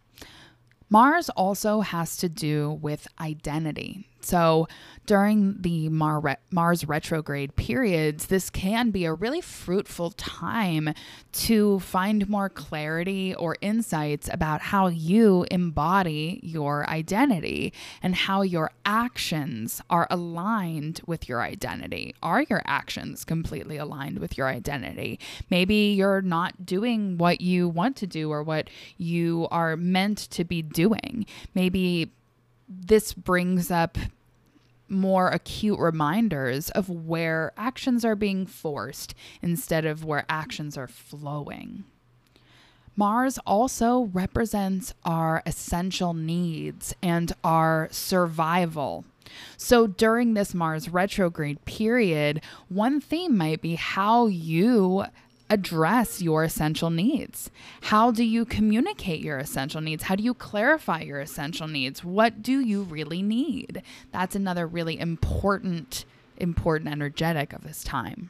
Mars 0.90 1.30
also 1.30 1.82
has 1.82 2.18
to 2.18 2.30
do 2.30 2.72
with 2.82 3.08
identity. 3.20 4.08
So, 4.26 4.68
during 5.06 5.62
the 5.62 5.88
Mar- 5.90 6.40
Mars 6.50 6.88
retrograde 6.88 7.56
periods, 7.56 8.26
this 8.26 8.50
can 8.50 8.90
be 8.90 9.06
a 9.06 9.14
really 9.14 9.40
fruitful 9.40 10.10
time 10.12 10.96
to 11.34 11.80
find 11.82 12.28
more 12.28 12.50
clarity 12.50 13.36
or 13.36 13.56
insights 13.62 14.28
about 14.34 14.62
how 14.62 14.88
you 14.88 15.46
embody 15.52 16.40
your 16.42 16.90
identity 16.90 17.72
and 18.02 18.16
how 18.16 18.42
your 18.42 18.72
actions 18.84 19.80
are 19.92 20.08
aligned 20.10 21.02
with 21.06 21.30
your 21.30 21.44
identity. 21.44 22.16
Are 22.24 22.42
your 22.42 22.64
actions 22.66 23.24
completely 23.26 23.78
aligned 23.78 24.18
with 24.18 24.40
your 24.40 24.48
identity? 24.48 25.20
Maybe 25.52 25.94
you're 25.96 26.24
not 26.24 26.66
doing 26.66 27.20
what 27.20 27.42
you 27.42 27.70
want 27.70 27.96
to 27.98 28.08
do 28.08 28.32
or 28.32 28.42
what 28.42 28.72
you 28.98 29.48
are 29.52 29.78
meant 29.78 30.18
to 30.32 30.44
be 30.44 30.64
doing. 30.64 31.28
Maybe 31.54 32.12
this 32.68 33.14
brings 33.14 33.70
up 33.70 33.98
more 34.90 35.30
acute 35.30 35.80
reminders 35.80 36.70
of 36.72 36.90
where 36.90 37.52
actions 37.58 38.06
are 38.06 38.16
being 38.16 38.46
forced 38.46 39.14
instead 39.42 39.86
of 39.86 40.06
where 40.06 40.26
actions 40.30 40.78
are 40.78 40.88
flowing. 40.88 41.84
Mars 42.96 43.38
also 43.46 44.10
represents 44.14 44.94
our 45.04 45.44
essential 45.46 46.14
needs 46.14 46.96
and 47.02 47.34
our 47.44 47.90
survival. 47.92 49.04
So 49.58 49.86
during 49.88 50.34
this 50.34 50.54
Mars 50.54 50.88
retrograde 50.88 51.64
period, 51.66 52.42
one 52.70 53.02
theme 53.02 53.38
might 53.38 53.62
be 53.62 53.76
how 53.76 54.28
you 54.28 55.06
address 55.50 56.22
your 56.22 56.44
essential 56.44 56.90
needs? 56.90 57.52
How 57.82 58.12
do 58.12 58.24
you 58.24 58.46
communicate 58.46 59.22
your 59.22 59.38
essential 59.38 59.82
needs? 59.82 60.04
How 60.04 60.16
do 60.16 60.24
you 60.24 60.34
clarify 60.34 61.02
your 61.02 61.20
essential 61.20 61.68
needs? 61.68 62.04
What 62.04 62.42
do 62.42 62.60
you 62.60 62.84
really 62.84 63.22
need? 63.22 63.82
That's 64.12 64.36
another 64.36 64.68
really 64.68 65.00
important 65.00 66.06
important 66.38 66.92
energetic 66.92 67.54
of 67.54 67.64
this 67.64 67.82
time. 67.84 68.30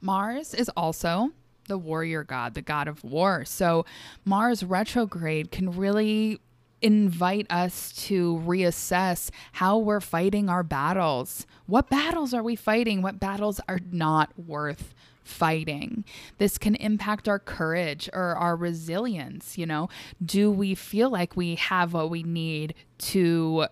Mars 0.00 0.54
is 0.54 0.68
also 0.76 1.30
the 1.68 1.78
warrior 1.78 2.24
god, 2.24 2.54
the 2.54 2.62
god 2.62 2.88
of 2.88 3.04
war. 3.04 3.44
So 3.44 3.86
Mars 4.24 4.62
retrograde 4.62 5.50
can 5.50 5.70
really 5.70 6.40
invite 6.82 7.46
us 7.48 7.92
to 7.92 8.42
reassess 8.44 9.30
how 9.52 9.78
we're 9.78 10.00
fighting 10.00 10.50
our 10.50 10.62
battles. 10.62 11.46
What 11.66 11.88
battles 11.88 12.34
are 12.34 12.42
we 12.42 12.56
fighting? 12.56 13.00
What 13.00 13.18
battles 13.18 13.60
are 13.68 13.80
not 13.90 14.30
worth 14.38 14.94
fighting. 15.24 16.04
This 16.38 16.58
can 16.58 16.76
impact 16.76 17.28
our 17.28 17.38
courage 17.38 18.08
or 18.12 18.36
our 18.36 18.54
resilience. 18.54 19.58
You 19.58 19.66
know, 19.66 19.88
do 20.24 20.50
we 20.50 20.74
feel 20.74 21.10
like 21.10 21.36
we 21.36 21.56
have 21.56 21.92
what 21.94 22.10
we 22.10 22.22
need 22.22 22.74
to 22.98 23.66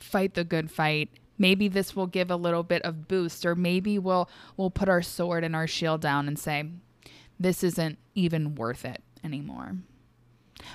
fight 0.00 0.34
the 0.34 0.44
good 0.44 0.70
fight? 0.70 1.10
Maybe 1.38 1.68
this 1.68 1.94
will 1.94 2.06
give 2.06 2.30
a 2.30 2.36
little 2.36 2.62
bit 2.62 2.82
of 2.82 3.06
boost, 3.06 3.46
or 3.46 3.54
maybe 3.54 3.98
we'll 3.98 4.28
we'll 4.56 4.70
put 4.70 4.88
our 4.88 5.02
sword 5.02 5.44
and 5.44 5.54
our 5.54 5.66
shield 5.66 6.00
down 6.00 6.26
and 6.26 6.38
say, 6.38 6.64
this 7.38 7.62
isn't 7.62 7.98
even 8.14 8.54
worth 8.54 8.84
it 8.84 9.02
anymore. 9.24 9.76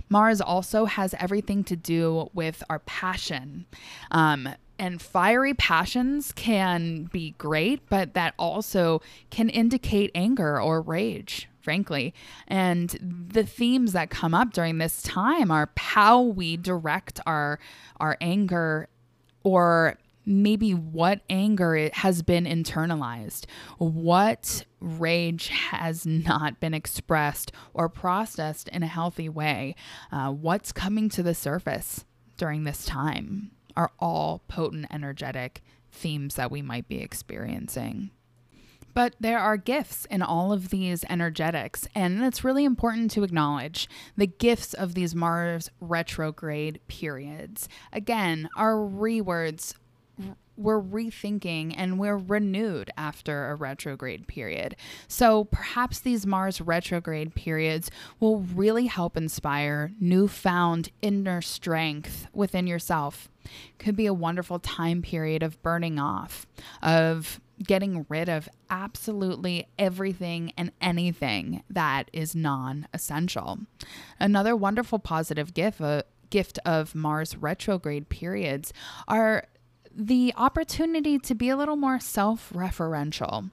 Mars 0.10 0.42
also 0.42 0.86
has 0.86 1.16
everything 1.20 1.64
to 1.64 1.76
do 1.76 2.30
with 2.34 2.64
our 2.70 2.80
passion. 2.80 3.66
Um, 4.12 4.50
and 4.80 5.02
fiery 5.02 5.54
passions 5.54 6.32
can 6.32 7.04
be 7.06 7.32
great, 7.38 7.88
but 7.90 8.14
that 8.14 8.34
also 8.38 9.02
can 9.30 9.50
indicate 9.50 10.12
anger 10.14 10.62
or 10.62 10.82
rage, 10.82 11.50
frankly. 11.62 12.14
And 12.48 13.28
the 13.30 13.44
themes 13.44 13.94
that 13.94 14.10
come 14.10 14.34
up 14.34 14.54
during 14.54 14.78
this 14.78 15.02
time 15.02 15.52
are 15.52 15.70
how 15.78 16.22
we 16.22 16.58
direct 16.58 17.20
our 17.26 17.60
our 18.00 18.18
anger 18.22 18.90
or 19.44 19.98
maybe 20.26 20.74
what 20.74 21.22
anger 21.30 21.90
has 21.94 22.22
been 22.22 22.44
internalized, 22.44 23.46
what 23.78 24.66
rage 24.82 25.48
has 25.48 26.06
not 26.06 26.60
been 26.60 26.74
expressed 26.74 27.52
or 27.74 27.88
processed 27.88 28.68
in 28.70 28.84
a 28.84 28.88
healthy 28.88 29.30
way, 29.30 29.74
uh, 30.12 30.30
what's 30.30 30.74
coming 30.74 31.08
to 31.08 31.24
the 31.24 31.34
surface 31.34 32.04
during 32.36 32.66
this 32.66 32.86
time 32.86 33.52
are 33.78 33.92
all 34.00 34.42
potent, 34.50 34.88
energetic 34.92 35.62
themes 35.92 36.36
that 36.36 36.52
we 36.52 36.62
might 36.62 36.90
be 36.90 37.00
experiencing. 37.00 38.10
But 38.94 39.16
there 39.20 39.38
are 39.38 39.58
gifts 39.58 40.06
in 40.06 40.24
all 40.24 40.52
of 40.52 40.70
these 40.70 41.06
energetics, 41.08 41.88
and 41.94 42.24
it's 42.24 42.44
really 42.44 42.66
important 42.66 43.12
to 43.12 43.24
acknowledge 43.24 43.88
the 44.18 44.26
gifts 44.26 44.74
of 44.74 44.96
these 44.96 45.14
Mars 45.14 45.70
retrograde 45.80 46.80
periods. 46.88 47.70
Again, 47.94 48.50
our 48.58 48.74
rewords 48.74 49.76
we're 50.58 50.82
rethinking 50.82 51.74
and 51.78 52.00
we're 52.00 52.18
renewed 52.18 52.90
after 52.98 53.50
a 53.50 53.56
retrograde 53.56 54.28
period. 54.28 54.76
So 55.08 55.46
perhaps 55.46 56.00
these 56.00 56.26
Mars 56.26 56.60
retrograde 56.60 57.36
periods 57.36 57.92
will 58.20 58.40
really 58.40 58.88
help 58.88 59.16
inspire 59.16 59.92
newfound 60.00 60.90
inner 61.02 61.42
strength 61.42 62.28
within 62.34 62.68
yourself. 62.68 63.30
Could 63.78 63.96
be 63.96 64.08
a 64.08 64.14
wonderful 64.14 64.60
time 64.60 65.02
period 65.02 65.44
of 65.44 65.62
burning 65.62 66.00
off, 66.00 66.46
of 66.82 67.40
getting 67.64 68.06
rid 68.10 68.30
of 68.30 68.50
absolutely 68.70 69.68
everything 69.80 70.52
and 70.58 70.72
anything 70.82 71.64
that 71.70 72.10
is 72.12 72.36
non 72.36 72.88
essential. 72.94 73.60
Another 74.20 74.56
wonderful 74.56 75.00
positive 75.00 75.54
gift. 75.54 75.80
Uh, 75.80 76.02
gift 76.30 76.60
of 76.66 76.94
Mars 76.94 77.38
retrograde 77.38 78.10
periods 78.10 78.74
are 79.08 79.46
the 79.98 80.32
opportunity 80.38 81.18
to 81.18 81.34
be 81.34 81.50
a 81.50 81.58
little 81.58 81.76
more 81.76 82.00
self 82.00 82.52
referential. 82.54 83.50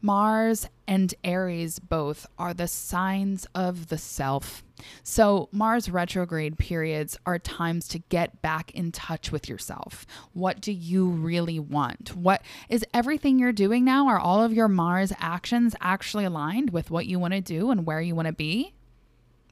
Mars 0.00 0.68
and 0.86 1.12
Aries 1.24 1.80
both 1.80 2.24
are 2.38 2.54
the 2.54 2.68
signs 2.68 3.48
of 3.52 3.88
the 3.88 3.98
self. 3.98 4.62
So, 5.02 5.48
Mars 5.50 5.90
retrograde 5.90 6.56
periods 6.56 7.18
are 7.26 7.40
times 7.40 7.88
to 7.88 7.98
get 7.98 8.40
back 8.40 8.70
in 8.70 8.92
touch 8.92 9.32
with 9.32 9.48
yourself. 9.48 10.06
What 10.32 10.60
do 10.60 10.70
you 10.70 11.08
really 11.08 11.58
want? 11.58 12.14
What 12.14 12.42
is 12.68 12.84
everything 12.94 13.40
you're 13.40 13.50
doing 13.50 13.84
now? 13.84 14.06
Are 14.06 14.20
all 14.20 14.44
of 14.44 14.52
your 14.52 14.68
Mars 14.68 15.12
actions 15.18 15.74
actually 15.80 16.24
aligned 16.24 16.70
with 16.70 16.92
what 16.92 17.06
you 17.06 17.18
want 17.18 17.34
to 17.34 17.40
do 17.40 17.72
and 17.72 17.84
where 17.84 18.00
you 18.00 18.14
want 18.14 18.26
to 18.26 18.32
be? 18.32 18.74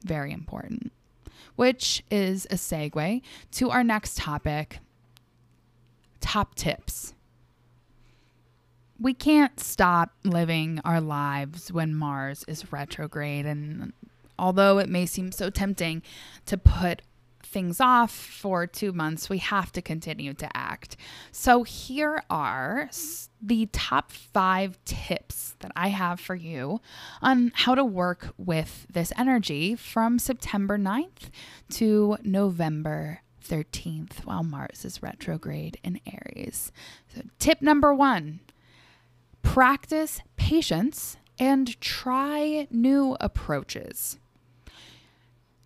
Very 0.05 0.31
important. 0.31 0.93
Which 1.57 2.05
is 2.09 2.45
a 2.45 2.55
segue 2.55 3.21
to 3.51 3.69
our 3.69 3.83
next 3.83 4.15
topic 4.15 4.79
top 6.19 6.55
tips. 6.55 7.13
We 8.99 9.13
can't 9.13 9.59
stop 9.59 10.11
living 10.23 10.81
our 10.83 10.99
lives 10.99 11.71
when 11.71 11.93
Mars 11.93 12.43
is 12.47 12.71
retrograde. 12.71 13.45
And 13.45 13.93
although 14.39 14.79
it 14.79 14.89
may 14.89 15.05
seem 15.05 15.31
so 15.31 15.49
tempting 15.49 16.01
to 16.47 16.57
put 16.57 17.03
things 17.47 17.79
off 17.79 18.11
for 18.11 18.67
two 18.67 18.91
months, 18.91 19.29
we 19.29 19.37
have 19.37 19.71
to 19.71 19.81
continue 19.81 20.33
to 20.33 20.57
act. 20.57 20.97
So, 21.31 21.63
here 21.63 22.21
are 22.29 22.89
the 23.41 23.67
top 23.71 24.11
five 24.11 24.77
tips 24.85 25.55
that 25.59 25.71
I 25.75 25.89
have 25.89 26.19
for 26.19 26.35
you 26.35 26.81
on 27.21 27.51
how 27.55 27.75
to 27.75 27.85
work 27.85 28.33
with 28.37 28.85
this 28.91 29.13
energy 29.17 29.75
from 29.75 30.19
September 30.19 30.77
9th 30.77 31.29
to 31.71 32.17
November 32.23 33.21
13th 33.47 34.25
while 34.25 34.43
Mars 34.43 34.83
is 34.85 35.01
retrograde 35.01 35.79
in 35.83 35.99
Aries. 36.05 36.71
So, 37.13 37.21
tip 37.39 37.61
number 37.61 37.93
one 37.93 38.41
practice 39.41 40.21
patience 40.35 41.17
and 41.39 41.79
try 41.79 42.67
new 42.69 43.15
approaches. 43.19 44.19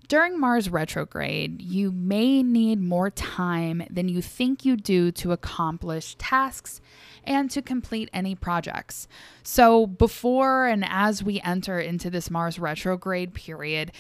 During 0.07 0.37
Mars 0.37 0.69
retrograde, 0.69 1.61
you 1.61 1.89
may 1.89 2.43
need 2.43 2.81
more 2.81 3.09
time 3.09 3.83
than 3.89 4.09
you 4.09 4.21
think 4.21 4.65
you 4.65 4.75
do 4.75 5.09
to 5.13 5.31
accomplish 5.31 6.15
tasks 6.15 6.81
and 7.23 7.49
to 7.51 7.61
complete 7.61 8.09
any 8.11 8.35
projects. 8.35 9.07
So, 9.41 9.87
before 9.87 10.67
and 10.67 10.83
as 10.85 11.23
we 11.23 11.39
enter 11.41 11.79
into 11.79 12.09
this 12.09 12.29
Mars 12.29 12.59
retrograde 12.59 13.33
period, 13.33 13.93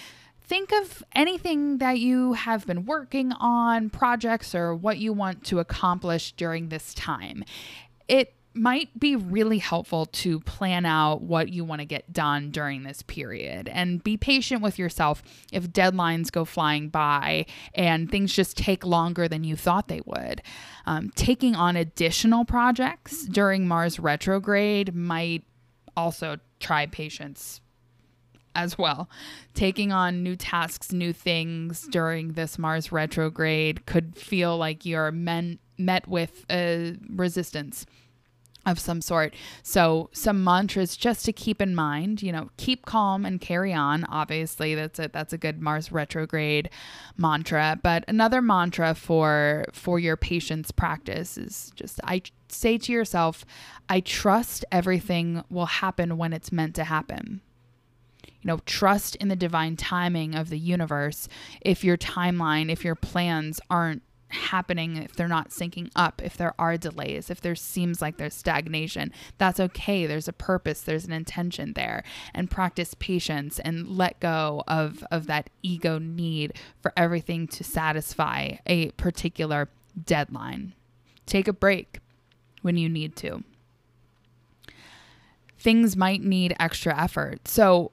think 0.51 0.73
of 0.73 1.01
anything 1.13 1.77
that 1.77 1.97
you 1.97 2.33
have 2.33 2.67
been 2.67 2.85
working 2.85 3.31
on, 3.31 3.89
projects, 3.89 4.53
or 4.53 4.75
what 4.75 4.97
you 4.97 5.13
want 5.13 5.45
to 5.45 5.59
accomplish 5.59 6.33
during 6.33 6.67
this 6.67 6.93
time. 6.93 7.41
It 8.09 8.33
might 8.53 8.99
be 8.99 9.15
really 9.15 9.59
helpful 9.59 10.07
to 10.07 10.41
plan 10.41 10.85
out 10.85 11.21
what 11.21 11.47
you 11.47 11.63
want 11.63 11.79
to 11.79 11.85
get 11.85 12.11
done 12.11 12.51
during 12.51 12.83
this 12.83 13.01
period 13.01 13.69
and 13.69 14.03
be 14.03 14.17
patient 14.17 14.61
with 14.61 14.77
yourself 14.77 15.23
if 15.53 15.71
deadlines 15.71 16.29
go 16.29 16.43
flying 16.43 16.89
by 16.89 17.45
and 17.73 18.11
things 18.11 18.33
just 18.33 18.57
take 18.57 18.85
longer 18.85 19.29
than 19.29 19.45
you 19.45 19.55
thought 19.55 19.87
they 19.87 20.01
would. 20.05 20.41
Um, 20.85 21.11
taking 21.15 21.55
on 21.55 21.77
additional 21.77 22.43
projects 22.43 23.25
during 23.25 23.69
Mars 23.69 24.01
retrograde 24.01 24.93
might 24.93 25.45
also 25.95 26.39
try 26.59 26.87
patience 26.87 27.61
as 28.55 28.77
well. 28.77 29.09
Taking 29.53 29.91
on 29.91 30.23
new 30.23 30.35
tasks, 30.35 30.91
new 30.91 31.13
things 31.13 31.87
during 31.87 32.33
this 32.33 32.57
Mars 32.57 32.91
retrograde 32.91 33.85
could 33.85 34.15
feel 34.15 34.57
like 34.57 34.85
you're 34.85 35.11
men- 35.11 35.59
met 35.77 36.07
with 36.07 36.45
resistance 37.09 37.85
of 38.65 38.79
some 38.79 39.01
sort. 39.01 39.33
So, 39.63 40.09
some 40.13 40.43
mantras 40.43 40.95
just 40.95 41.25
to 41.25 41.33
keep 41.33 41.61
in 41.61 41.73
mind, 41.73 42.21
you 42.21 42.31
know, 42.31 42.49
keep 42.57 42.85
calm 42.85 43.25
and 43.25 43.41
carry 43.41 43.73
on. 43.73 44.03
Obviously, 44.05 44.75
that's 44.75 44.99
a 44.99 45.09
that's 45.11 45.33
a 45.33 45.37
good 45.37 45.61
Mars 45.61 45.91
retrograde 45.91 46.69
mantra, 47.17 47.79
but 47.81 48.03
another 48.07 48.41
mantra 48.41 48.93
for 48.93 49.65
for 49.73 49.99
your 49.99 50.15
patience 50.15 50.71
practice 50.71 51.37
is 51.37 51.71
just 51.75 51.99
I 52.03 52.21
say 52.49 52.77
to 52.77 52.91
yourself, 52.91 53.45
I 53.89 53.99
trust 54.01 54.63
everything 54.71 55.43
will 55.49 55.65
happen 55.65 56.17
when 56.17 56.33
it's 56.33 56.51
meant 56.51 56.75
to 56.75 56.83
happen. 56.83 57.41
You 58.41 58.47
know, 58.47 58.59
trust 58.65 59.15
in 59.17 59.27
the 59.27 59.35
divine 59.35 59.75
timing 59.75 60.35
of 60.35 60.49
the 60.49 60.57
universe. 60.57 61.27
If 61.61 61.83
your 61.83 61.97
timeline, 61.97 62.71
if 62.71 62.83
your 62.83 62.95
plans 62.95 63.59
aren't 63.69 64.01
happening, 64.31 64.97
if 64.97 65.13
they're 65.15 65.27
not 65.27 65.49
syncing 65.49 65.89
up, 65.95 66.21
if 66.23 66.37
there 66.37 66.53
are 66.57 66.77
delays, 66.77 67.29
if 67.29 67.41
there 67.41 67.55
seems 67.55 68.01
like 68.01 68.17
there's 68.17 68.33
stagnation, 68.33 69.11
that's 69.37 69.59
okay. 69.59 70.05
There's 70.05 70.27
a 70.27 70.33
purpose, 70.33 70.81
there's 70.81 71.05
an 71.05 71.11
intention 71.11 71.73
there. 71.73 72.03
And 72.33 72.49
practice 72.49 72.93
patience 72.95 73.59
and 73.59 73.87
let 73.87 74.19
go 74.19 74.63
of, 74.67 75.03
of 75.11 75.27
that 75.27 75.49
ego 75.61 75.99
need 75.99 76.53
for 76.81 76.93
everything 76.97 77.47
to 77.49 77.63
satisfy 77.63 78.55
a 78.65 78.91
particular 78.91 79.69
deadline. 80.03 80.73
Take 81.25 81.47
a 81.47 81.53
break 81.53 81.99
when 82.61 82.77
you 82.77 82.89
need 82.89 83.15
to. 83.17 83.43
Things 85.59 85.95
might 85.95 86.23
need 86.23 86.55
extra 86.59 86.99
effort. 86.99 87.47
So 87.47 87.91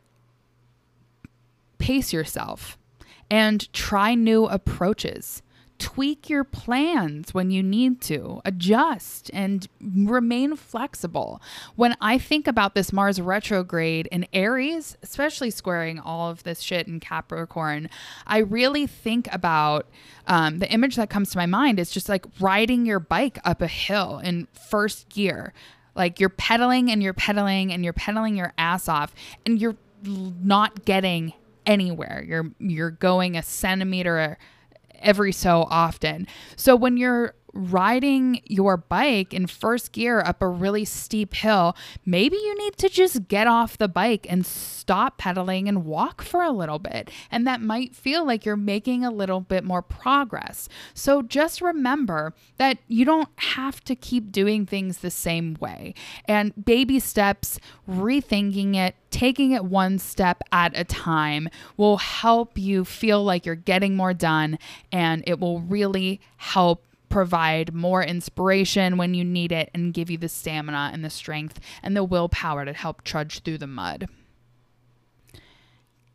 pace 1.78 2.12
yourself 2.12 2.78
and 3.30 3.72
try 3.72 4.14
new 4.14 4.46
approaches 4.46 5.42
tweak 5.78 6.28
your 6.28 6.44
plans 6.44 7.32
when 7.32 7.50
you 7.50 7.62
need 7.62 8.00
to, 8.00 8.40
adjust 8.44 9.30
and 9.32 9.68
remain 9.80 10.56
flexible. 10.56 11.40
When 11.76 11.96
I 12.00 12.18
think 12.18 12.46
about 12.46 12.74
this 12.74 12.92
Mars 12.92 13.20
retrograde 13.20 14.08
in 14.10 14.26
Aries, 14.32 14.96
especially 15.02 15.50
squaring 15.50 15.98
all 15.98 16.30
of 16.30 16.42
this 16.42 16.60
shit 16.60 16.88
in 16.88 17.00
Capricorn, 17.00 17.88
I 18.26 18.38
really 18.38 18.86
think 18.86 19.32
about 19.32 19.88
um, 20.26 20.58
the 20.58 20.70
image 20.70 20.96
that 20.96 21.10
comes 21.10 21.30
to 21.30 21.38
my 21.38 21.46
mind 21.46 21.78
is 21.78 21.90
just 21.90 22.08
like 22.08 22.26
riding 22.40 22.84
your 22.84 23.00
bike 23.00 23.38
up 23.44 23.62
a 23.62 23.68
hill 23.68 24.18
in 24.18 24.48
first 24.52 25.08
gear. 25.08 25.52
Like 25.94 26.20
you're 26.20 26.28
pedaling 26.28 26.90
and 26.90 27.02
you're 27.02 27.14
pedaling 27.14 27.72
and 27.72 27.84
you're 27.84 27.92
pedaling 27.92 28.36
your 28.36 28.52
ass 28.58 28.88
off 28.88 29.14
and 29.46 29.60
you're 29.60 29.76
not 30.04 30.84
getting 30.84 31.32
anywhere. 31.68 32.24
You're 32.26 32.50
you're 32.58 32.90
going 32.90 33.36
a 33.36 33.42
centimeter 33.42 34.38
every 34.98 35.32
so 35.32 35.68
often. 35.70 36.26
So 36.56 36.74
when 36.74 36.96
you're 36.96 37.34
riding 37.58 38.40
your 38.46 38.76
bike 38.76 39.34
in 39.34 39.48
first 39.48 39.92
gear 39.92 40.20
up 40.20 40.40
a 40.40 40.48
really 40.48 40.84
steep 40.84 41.34
hill, 41.34 41.76
maybe 42.06 42.36
you 42.36 42.56
need 42.56 42.76
to 42.76 42.88
just 42.88 43.26
get 43.26 43.48
off 43.48 43.76
the 43.76 43.88
bike 43.88 44.26
and 44.30 44.46
stop 44.46 45.18
pedaling 45.18 45.68
and 45.68 45.84
walk 45.84 46.22
for 46.22 46.42
a 46.42 46.52
little 46.52 46.78
bit. 46.78 47.10
And 47.30 47.46
that 47.46 47.60
might 47.60 47.94
feel 47.94 48.24
like 48.24 48.44
you're 48.46 48.56
making 48.56 49.04
a 49.04 49.10
little 49.10 49.40
bit 49.40 49.64
more 49.64 49.82
progress. 49.82 50.68
So 50.94 51.20
just 51.20 51.60
remember 51.60 52.32
that 52.58 52.78
you 52.86 53.04
don't 53.04 53.28
have 53.36 53.82
to 53.84 53.96
keep 53.96 54.30
doing 54.30 54.64
things 54.64 54.98
the 54.98 55.10
same 55.10 55.56
way. 55.60 55.94
And 56.26 56.64
baby 56.64 57.00
steps, 57.00 57.58
rethinking 57.88 58.76
it, 58.76 58.94
taking 59.10 59.52
it 59.52 59.64
one 59.64 59.98
step 59.98 60.42
at 60.52 60.78
a 60.78 60.84
time 60.84 61.48
will 61.76 61.96
help 61.96 62.56
you 62.56 62.84
feel 62.84 63.24
like 63.24 63.44
you're 63.44 63.54
getting 63.54 63.96
more 63.96 64.14
done 64.14 64.58
and 64.92 65.24
it 65.26 65.40
will 65.40 65.60
really 65.60 66.20
help 66.36 66.84
provide 67.08 67.74
more 67.74 68.02
inspiration 68.02 68.96
when 68.96 69.14
you 69.14 69.24
need 69.24 69.52
it 69.52 69.70
and 69.74 69.94
give 69.94 70.10
you 70.10 70.18
the 70.18 70.28
stamina 70.28 70.90
and 70.92 71.04
the 71.04 71.10
strength 71.10 71.60
and 71.82 71.96
the 71.96 72.04
willpower 72.04 72.64
to 72.64 72.72
help 72.72 73.02
trudge 73.02 73.40
through 73.40 73.58
the 73.58 73.66
mud. 73.66 74.08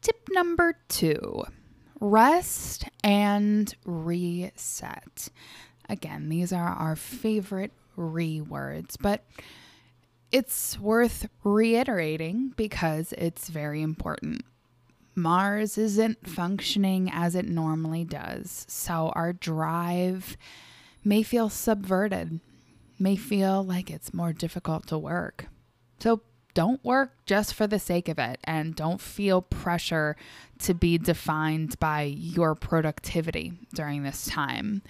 Tip 0.02 0.28
number 0.32 0.78
two 0.90 1.46
rest 2.00 2.86
and 3.04 3.74
reset. 3.86 5.30
Again, 5.88 6.30
these 6.30 6.52
are 6.52 6.68
our 6.68 6.96
favorite 6.96 7.72
re 7.96 8.42
words, 8.42 8.98
but 8.98 9.24
it's 10.32 10.80
worth 10.80 11.30
reiterating 11.44 12.54
because 12.58 13.14
it's 13.18 13.50
very 13.50 13.82
important. 13.82 14.44
Mars 15.16 15.78
isn't 15.78 16.28
functioning 16.28 17.10
as 17.14 17.36
it 17.36 17.48
normally 17.48 18.04
does, 18.04 18.66
so 18.68 19.12
our 19.16 19.32
drive 19.32 20.38
may 21.04 21.24
feel 21.24 21.50
subverted, 21.50 22.40
may 23.00 23.16
feel 23.16 23.64
like 23.64 23.90
it's 23.90 24.14
more 24.14 24.34
difficult 24.34 24.88
to 24.88 24.98
work. 24.98 25.48
So 26.00 26.22
don't 26.54 26.84
work 26.84 27.14
just 27.26 27.54
for 27.54 27.68
the 27.68 27.80
sake 27.80 28.08
of 28.08 28.20
it 28.20 28.40
and 28.44 28.76
don't 28.76 29.02
feel 29.02 29.42
pressure 29.42 30.16
to 30.60 30.74
be 30.74 30.98
defined 30.98 31.80
by 31.80 32.04
your 32.04 32.56
productivity 32.56 33.54
during 33.74 34.04
this 34.04 34.26
time. 34.26 34.84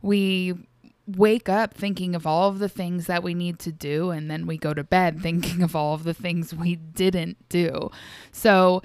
We 0.00 0.54
wake 1.06 1.48
up 1.48 1.74
thinking 1.74 2.14
of 2.14 2.26
all 2.26 2.48
of 2.48 2.58
the 2.58 2.68
things 2.68 3.06
that 3.06 3.22
we 3.22 3.34
need 3.34 3.58
to 3.58 3.72
do 3.72 4.10
and 4.10 4.30
then 4.30 4.46
we 4.46 4.56
go 4.56 4.72
to 4.72 4.84
bed 4.84 5.20
thinking 5.20 5.62
of 5.62 5.76
all 5.76 5.94
of 5.94 6.04
the 6.04 6.14
things 6.14 6.54
we 6.54 6.76
didn't 6.76 7.48
do. 7.48 7.90
So 8.30 8.82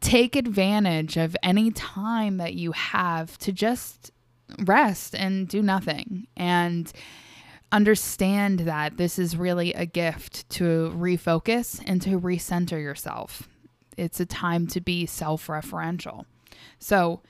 take 0.00 0.34
advantage 0.34 1.16
of 1.16 1.36
any 1.42 1.70
time 1.70 2.38
that 2.38 2.54
you 2.54 2.72
have 2.72 3.38
to 3.38 3.52
just 3.52 4.10
rest 4.60 5.14
and 5.14 5.48
do 5.48 5.62
nothing 5.62 6.26
and 6.36 6.92
understand 7.72 8.60
that 8.60 8.96
this 8.96 9.18
is 9.18 9.36
really 9.36 9.72
a 9.74 9.86
gift 9.86 10.48
to 10.50 10.92
refocus 10.96 11.82
and 11.86 12.02
to 12.02 12.20
recenter 12.20 12.80
yourself. 12.80 13.48
It's 13.96 14.20
a 14.20 14.26
time 14.26 14.66
to 14.68 14.80
be 14.80 15.06
self 15.06 15.46
referential. 15.46 16.24
So, 16.78 17.20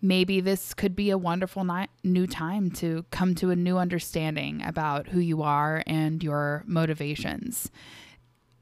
maybe 0.00 0.40
this 0.40 0.74
could 0.74 0.94
be 0.94 1.10
a 1.10 1.18
wonderful 1.18 1.66
new 2.02 2.26
time 2.26 2.70
to 2.70 3.04
come 3.10 3.34
to 3.34 3.50
a 3.50 3.56
new 3.56 3.78
understanding 3.78 4.62
about 4.62 5.08
who 5.08 5.18
you 5.18 5.42
are 5.42 5.82
and 5.86 6.22
your 6.22 6.62
motivations. 6.66 7.70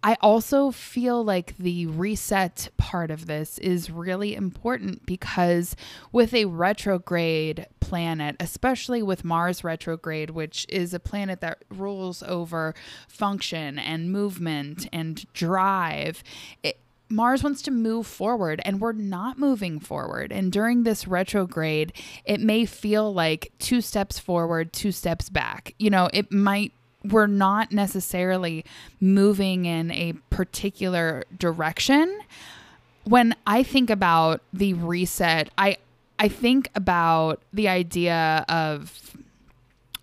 I 0.04 0.16
also 0.20 0.72
feel 0.72 1.22
like 1.22 1.56
the 1.58 1.86
reset 1.86 2.68
part 2.76 3.10
of 3.10 3.26
this 3.26 3.58
is 3.58 3.90
really 3.90 4.34
important 4.34 5.06
because 5.06 5.76
with 6.10 6.34
a 6.34 6.46
retrograde 6.46 7.66
planet, 7.78 8.36
especially 8.40 9.02
with 9.02 9.24
Mars 9.24 9.62
retrograde, 9.62 10.30
which 10.30 10.66
is 10.68 10.92
a 10.92 10.98
planet 11.00 11.40
that 11.42 11.64
rules 11.70 12.22
over 12.24 12.74
function 13.06 13.78
and 13.78 14.10
movement 14.10 14.88
and 14.92 15.24
drive, 15.34 16.24
it, 16.64 16.78
Mars 17.08 17.44
wants 17.44 17.62
to 17.62 17.70
move 17.70 18.06
forward 18.06 18.60
and 18.64 18.80
we're 18.80 18.92
not 18.92 19.38
moving 19.38 19.78
forward. 19.78 20.32
And 20.32 20.50
during 20.50 20.82
this 20.82 21.06
retrograde, 21.06 21.92
it 22.24 22.40
may 22.40 22.64
feel 22.64 23.12
like 23.12 23.52
two 23.58 23.80
steps 23.80 24.18
forward, 24.18 24.72
two 24.72 24.90
steps 24.90 25.28
back. 25.28 25.74
You 25.78 25.90
know, 25.90 26.08
it 26.12 26.32
might 26.32 26.72
we're 27.04 27.26
not 27.26 27.72
necessarily 27.72 28.64
moving 29.00 29.64
in 29.64 29.90
a 29.90 30.14
particular 30.30 31.24
direction. 31.36 32.20
When 33.04 33.34
I 33.46 33.62
think 33.62 33.90
about 33.90 34.42
the 34.52 34.74
reset, 34.74 35.50
I 35.58 35.78
I 36.18 36.28
think 36.28 36.70
about 36.74 37.42
the 37.52 37.68
idea 37.68 38.44
of 38.48 39.16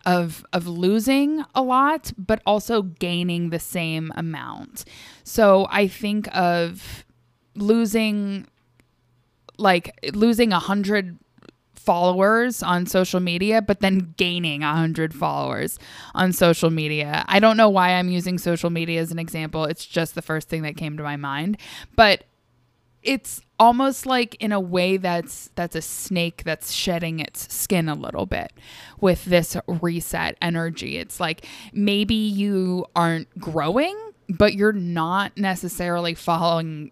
of 0.05 0.45
of 0.53 0.67
losing 0.67 1.43
a 1.53 1.62
lot 1.62 2.12
but 2.17 2.41
also 2.45 2.81
gaining 2.81 3.49
the 3.49 3.59
same 3.59 4.12
amount. 4.15 4.85
So 5.23 5.67
I 5.69 5.88
think 5.88 6.27
of 6.35 7.05
losing 7.55 8.47
like 9.57 9.93
losing 10.13 10.51
a 10.53 10.59
hundred 10.59 11.17
followers 11.80 12.62
on 12.62 12.86
social 12.86 13.20
media, 13.20 13.62
but 13.62 13.80
then 13.80 14.13
gaining 14.18 14.63
a 14.63 14.76
hundred 14.76 15.13
followers 15.13 15.80
on 16.13 16.34
social 16.34 16.70
media. 16.70 17.24
I 17.28 17.39
don't 17.39 17.58
know 17.58 17.70
why 17.70 17.92
I'm 17.92 18.10
using 18.10 18.38
social 18.38 18.70
media 18.70 19.00
as 19.00 19.12
an 19.12 19.20
example. 19.20 19.63
It's 19.63 19.86
just 19.86 20.13
the 20.13 20.22
first 20.22 20.50
thing 20.50 20.63
that 20.63 20.76
came 20.76 20.98
to 20.98 21.04
my 21.04 21.15
mind. 21.15 21.58
But 21.96 22.26
it's 23.02 23.42
almost 23.58 24.06
like 24.06 24.36
in 24.36 24.52
a 24.52 24.60
way 24.60 24.98
that's 24.98 25.50
that's 25.56 25.76
a 25.76 25.82
snake 25.82 26.44
that's 26.44 26.72
shedding 26.74 27.20
its 27.20 27.54
skin 27.54 27.88
a 27.88 27.96
little 27.96 28.26
bit 28.26 28.52
with 29.00 29.24
this 29.26 29.56
reset 29.68 30.38
energy. 30.42 30.98
It's 30.98 31.20
like 31.20 31.46
maybe 31.72 32.15
you 32.15 32.86
aren't 32.96 33.30
growing, 33.39 33.98
but 34.28 34.54
you're 34.54 34.74
not 34.74 35.38
necessarily 35.38 36.13
following 36.13 36.92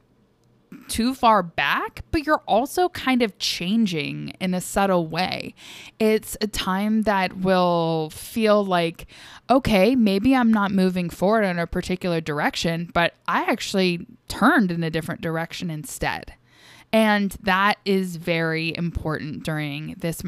too 0.88 1.14
far 1.14 1.44
back, 1.44 2.04
but 2.12 2.26
you're 2.26 2.44
also 2.48 2.90
kind 2.90 3.22
of 3.22 3.38
changing 3.40 4.34
in 4.40 4.54
a 4.54 4.62
subtle 4.62 5.08
way. 5.08 5.54
It's 6.00 6.38
a 6.42 6.48
time 6.48 7.04
that 7.04 7.38
will 7.38 8.10
feel 8.12 8.64
like, 8.66 9.08
okay, 9.50 9.96
maybe 9.96 10.36
I'm 10.36 10.52
not 10.52 10.72
moving 10.72 11.10
forward 11.10 11.44
in 11.44 11.60
a 11.60 11.68
particular 11.68 12.22
direction, 12.22 12.90
but 12.94 13.14
I 13.28 13.44
actually 13.44 14.06
turned 14.28 14.72
in 14.72 14.84
a 14.84 14.90
different 14.90 15.22
direction 15.22 15.70
instead. 15.70 16.34
And 16.94 17.32
that 17.44 17.78
is 17.86 18.16
very 18.16 18.76
important 18.76 19.44
during 19.44 19.96
this 19.98 20.22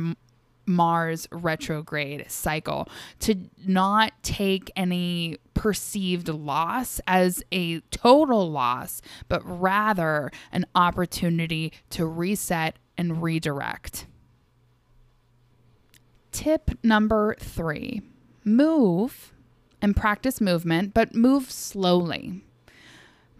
Mars 0.70 1.28
retrograde 1.32 2.30
cycle 2.30 2.88
to 3.20 3.36
not 3.66 4.14
take 4.22 4.72
any 4.76 5.38
perceived 5.56 6.30
loss 6.30 7.02
as 7.08 7.44
a 7.52 7.80
total 7.92 8.50
loss, 8.50 9.02
but 9.28 9.42
rather 9.44 10.32
an 10.52 10.66
opportunity 10.76 11.74
to 11.90 12.06
reset 12.06 12.78
and 12.98 13.22
redirect. 13.22 14.06
Tip 16.32 16.72
number 16.84 17.36
three 17.40 18.04
move 18.46 19.34
and 19.82 19.96
practice 19.96 20.40
movement, 20.40 20.94
but 20.94 21.16
move 21.16 21.50
slowly. 21.50 22.44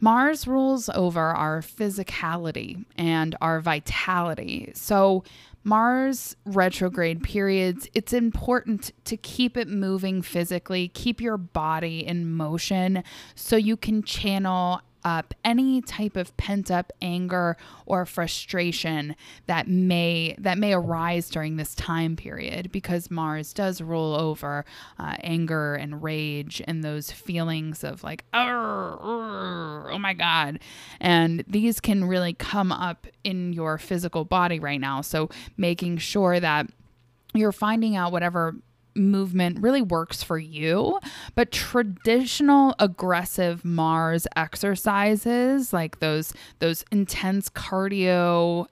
Mars 0.02 0.48
rules 0.48 0.90
over 0.90 1.22
our 1.22 1.62
physicality 1.62 2.86
and 2.98 3.36
our 3.42 3.60
vitality. 3.60 4.72
So, 4.74 5.24
Mars 5.64 6.36
retrograde 6.46 7.22
periods, 7.24 7.88
it's 7.94 8.14
important 8.14 8.92
to 9.06 9.18
keep 9.18 9.58
it 9.58 9.68
moving 9.68 10.22
physically, 10.22 10.88
keep 10.90 11.22
your 11.22 11.38
body 11.38 12.06
in 12.06 12.32
motion 12.32 13.04
so 13.36 13.56
you 13.56 13.76
can 13.78 14.02
channel 14.02 14.82
up 15.10 15.34
any 15.44 15.82
type 15.82 16.16
of 16.16 16.36
pent 16.38 16.70
up 16.70 16.92
anger 17.02 17.58
or 17.86 18.06
frustration 18.06 19.16
that 19.48 19.68
may 19.68 20.36
that 20.38 20.58
may 20.58 20.74
arise 20.74 21.30
during 21.30 21.58
this 21.58 21.74
time 21.74 22.16
period 22.16 22.72
because 22.72 23.10
Mars 23.10 23.54
does 23.54 23.82
rule 23.82 24.14
over 24.14 24.66
uh, 25.00 25.16
anger 25.24 25.76
and 25.76 26.04
rage 26.04 26.62
and 26.68 26.84
those 26.84 27.12
feelings 27.12 27.84
of 27.84 28.04
like 28.04 28.24
oh 28.34 29.98
my 30.00 30.14
god. 30.14 30.60
And 31.00 31.44
these 31.48 31.80
can 31.80 32.06
really 32.06 32.34
come 32.34 32.72
up 32.72 33.08
in 33.24 33.54
your 33.54 33.78
physical 33.78 34.26
body 34.26 34.60
right 34.60 34.80
now. 34.80 35.02
So 35.02 35.30
making 35.58 35.98
sure 35.98 36.40
that 36.40 36.68
you're 37.34 37.52
finding 37.52 37.96
out 37.96 38.12
whatever 38.12 38.56
movement 39.00 39.60
really 39.62 39.82
works 39.82 40.22
for 40.22 40.38
you. 40.38 41.00
But 41.36 41.52
traditional 41.52 42.76
aggressive 42.80 43.64
Mars 43.66 44.28
exercises, 44.36 45.74
like 45.74 46.00
those 46.00 46.34
those 46.60 46.84
intense 46.92 47.50
cardio 47.50 48.68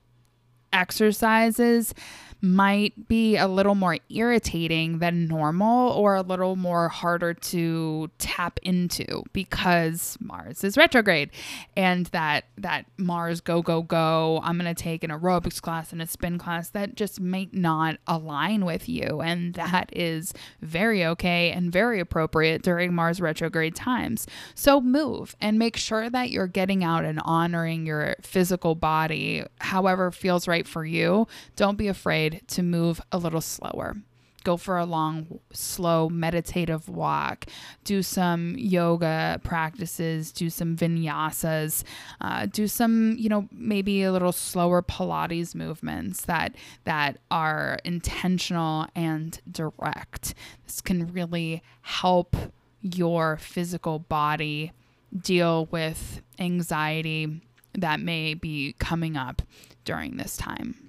exercises, 0.74 1.94
might 2.41 3.08
be 3.08 3.36
a 3.36 3.47
little 3.47 3.76
more 3.76 3.97
irritating 4.10 5.00
than 5.00 5.28
normal 5.28 5.91
or 5.91 6.15
a 6.15 6.21
little 6.21 6.56
more 6.56 6.88
harder 6.88 7.34
to 7.34 8.10
tap 8.19 8.60
into 8.62 9.23
because 9.34 10.17
Mars 10.19 10.63
is 10.63 10.78
retrograde 10.78 11.32
and 11.76 12.06
that 12.08 12.45
that 12.58 12.86
Mars 12.97 13.41
go 13.41 13.62
go 13.62 13.82
go 13.82 14.39
I'm 14.43 14.58
going 14.60 14.73
to 14.73 14.82
take 14.82 15.04
an 15.04 15.10
aerobics 15.10 15.62
class 15.62 15.91
and 15.91 16.02
a 16.02 16.08
spin 16.08 16.38
class 16.38 16.69
that 16.69 16.95
just 16.95 17.19
might 17.19 17.54
not 17.54 17.97
align 18.06 18.65
with 18.65 18.88
you 18.88 19.21
and 19.21 19.56
that 19.56 19.89
is 19.95 20.34
very 20.62 21.04
okay 21.06 21.52
and 21.52 21.71
very 21.71 22.00
appropriate 22.00 22.62
during 22.62 22.93
Mars 22.93 23.19
retrograde 23.19 23.76
times. 23.76 24.28
So 24.54 24.80
move 24.80 25.36
and 25.41 25.58
make 25.58 25.76
sure 25.76 26.10
that 26.10 26.30
you're 26.30 26.47
getting 26.47 26.84
out 26.84 27.04
and 27.04 27.19
honoring 27.23 27.86
your 27.86 28.15
physical 28.21 28.76
body 28.76 29.43
however 29.60 30.12
feels 30.12 30.47
right 30.47 30.67
for 30.67 30.86
you. 30.86 31.28
Don't 31.56 31.78
be 31.78 31.88
afraid 31.88 32.27
afraid 32.28 32.48
to 32.48 32.63
move 32.63 33.02
a 33.12 33.18
little 33.18 33.42
slower. 33.42 33.96
Go 34.44 34.56
for 34.56 34.78
a 34.78 34.86
long, 34.86 35.40
slow, 35.52 36.08
meditative 36.08 36.88
walk. 36.88 37.46
Do 37.84 38.02
some 38.02 38.56
yoga 38.58 39.42
practices. 39.44 40.32
Do 40.32 40.50
some 40.50 40.78
vinyasas. 40.78 41.84
Uh, 42.22 42.46
do 42.46 42.68
some, 42.68 43.16
you 43.18 43.28
know, 43.28 43.50
maybe 43.52 44.04
a 44.04 44.12
little 44.12 44.32
slower 44.32 44.82
Pilates 44.82 45.54
movements 45.54 46.22
that 46.26 46.56
that 46.86 47.18
are 47.30 47.80
intentional 47.84 48.88
and 48.96 49.42
direct. 49.52 50.34
This 50.66 50.80
can 50.80 51.12
really 51.12 51.62
help 51.82 52.36
your 52.82 53.36
physical 53.38 54.00
body 54.00 54.72
deal 55.20 55.66
with 55.72 56.22
anxiety 56.40 57.42
that 57.74 58.00
may 58.00 58.34
be 58.34 58.76
coming 58.80 59.18
up 59.18 59.42
during 59.84 60.16
this 60.16 60.38
time. 60.38 60.87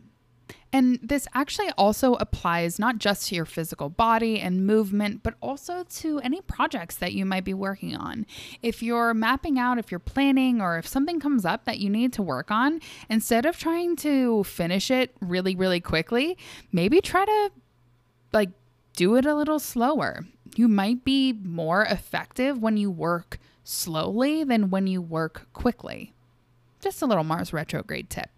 And 0.72 0.98
this 1.02 1.26
actually 1.34 1.70
also 1.78 2.14
applies 2.14 2.78
not 2.78 2.98
just 2.98 3.28
to 3.28 3.34
your 3.34 3.46
physical 3.46 3.88
body 3.88 4.38
and 4.38 4.66
movement, 4.66 5.22
but 5.22 5.34
also 5.40 5.84
to 5.84 6.18
any 6.20 6.42
projects 6.42 6.96
that 6.96 7.14
you 7.14 7.24
might 7.24 7.44
be 7.44 7.54
working 7.54 7.96
on. 7.96 8.26
If 8.62 8.82
you're 8.82 9.14
mapping 9.14 9.58
out, 9.58 9.78
if 9.78 9.90
you're 9.90 9.98
planning, 9.98 10.60
or 10.60 10.76
if 10.76 10.86
something 10.86 11.20
comes 11.20 11.46
up 11.46 11.64
that 11.64 11.78
you 11.78 11.88
need 11.88 12.12
to 12.14 12.22
work 12.22 12.50
on, 12.50 12.80
instead 13.08 13.46
of 13.46 13.58
trying 13.58 13.96
to 13.96 14.44
finish 14.44 14.90
it 14.90 15.16
really, 15.20 15.56
really 15.56 15.80
quickly, 15.80 16.36
maybe 16.70 17.00
try 17.00 17.24
to 17.24 17.50
like 18.32 18.50
do 18.94 19.16
it 19.16 19.24
a 19.24 19.34
little 19.34 19.58
slower. 19.58 20.26
You 20.54 20.68
might 20.68 21.04
be 21.04 21.32
more 21.32 21.84
effective 21.84 22.58
when 22.58 22.76
you 22.76 22.90
work 22.90 23.38
slowly 23.64 24.44
than 24.44 24.70
when 24.70 24.86
you 24.86 25.00
work 25.00 25.46
quickly. 25.52 26.12
Just 26.80 27.00
a 27.00 27.06
little 27.06 27.24
Mars 27.24 27.52
retrograde 27.52 28.10
tip. 28.10 28.30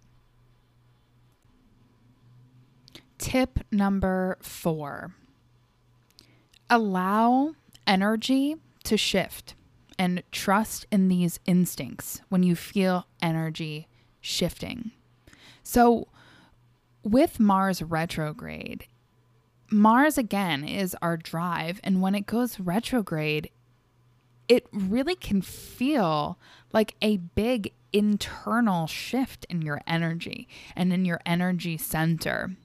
Tip 3.21 3.59
number 3.71 4.39
four 4.41 5.15
allow 6.71 7.55
energy 7.87 8.57
to 8.85 8.97
shift 8.97 9.55
and 9.99 10.23
trust 10.33 10.87
in 10.91 11.09
these 11.09 11.39
instincts 11.45 12.23
when 12.31 12.43
you 12.43 12.57
feel 12.57 13.07
energy 13.21 13.89
shifting. 14.23 14.93
So, 15.63 16.09
with 17.03 17.39
Mars 17.39 17.83
retrograde, 17.83 18.87
Mars 19.71 20.17
again 20.17 20.65
is 20.65 20.97
our 21.03 21.19
drive. 21.19 21.79
And 21.85 22.01
when 22.01 22.15
it 22.15 22.25
goes 22.25 22.59
retrograde, 22.59 23.51
it 24.49 24.67
really 24.73 25.15
can 25.15 25.43
feel 25.43 26.39
like 26.73 26.95
a 27.03 27.19
big 27.19 27.75
internal 27.93 28.87
shift 28.87 29.45
in 29.51 29.61
your 29.61 29.83
energy 29.87 30.49
and 30.75 30.91
in 30.91 31.05
your 31.05 31.21
energy 31.27 31.77
center 31.77 32.57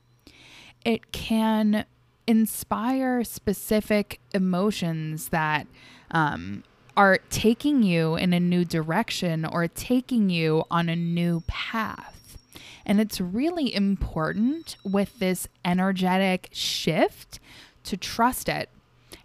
it 0.86 1.12
can 1.12 1.86
inspire 2.28 3.24
specific 3.24 4.19
emotions 4.34 5.30
that 5.30 5.67
um, 6.12 6.63
are 6.95 7.17
taking 7.30 7.84
you 7.84 8.15
in 8.15 8.32
a 8.32 8.39
new 8.39 8.63
direction 8.63 9.45
or 9.45 9.67
taking 9.67 10.30
you 10.30 10.63
on 10.71 10.88
a 10.88 10.95
new 10.95 11.43
path. 11.48 12.38
And 12.86 13.02
it's 13.02 13.19
really 13.19 13.74
important 13.74 14.78
with 14.84 15.17
this 15.17 15.48
energetic 15.65 16.50
shift 16.52 17.39
to 17.84 17.98
trust 17.98 18.48
it 18.48 18.69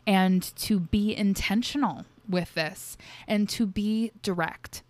and 0.07 0.43
to 0.57 0.81
be 0.81 1.15
intentional 1.15 2.07
with 2.29 2.55
this 2.55 2.97
and 3.29 3.49
to 3.51 3.67
be 3.67 4.13
direct. 4.23 4.83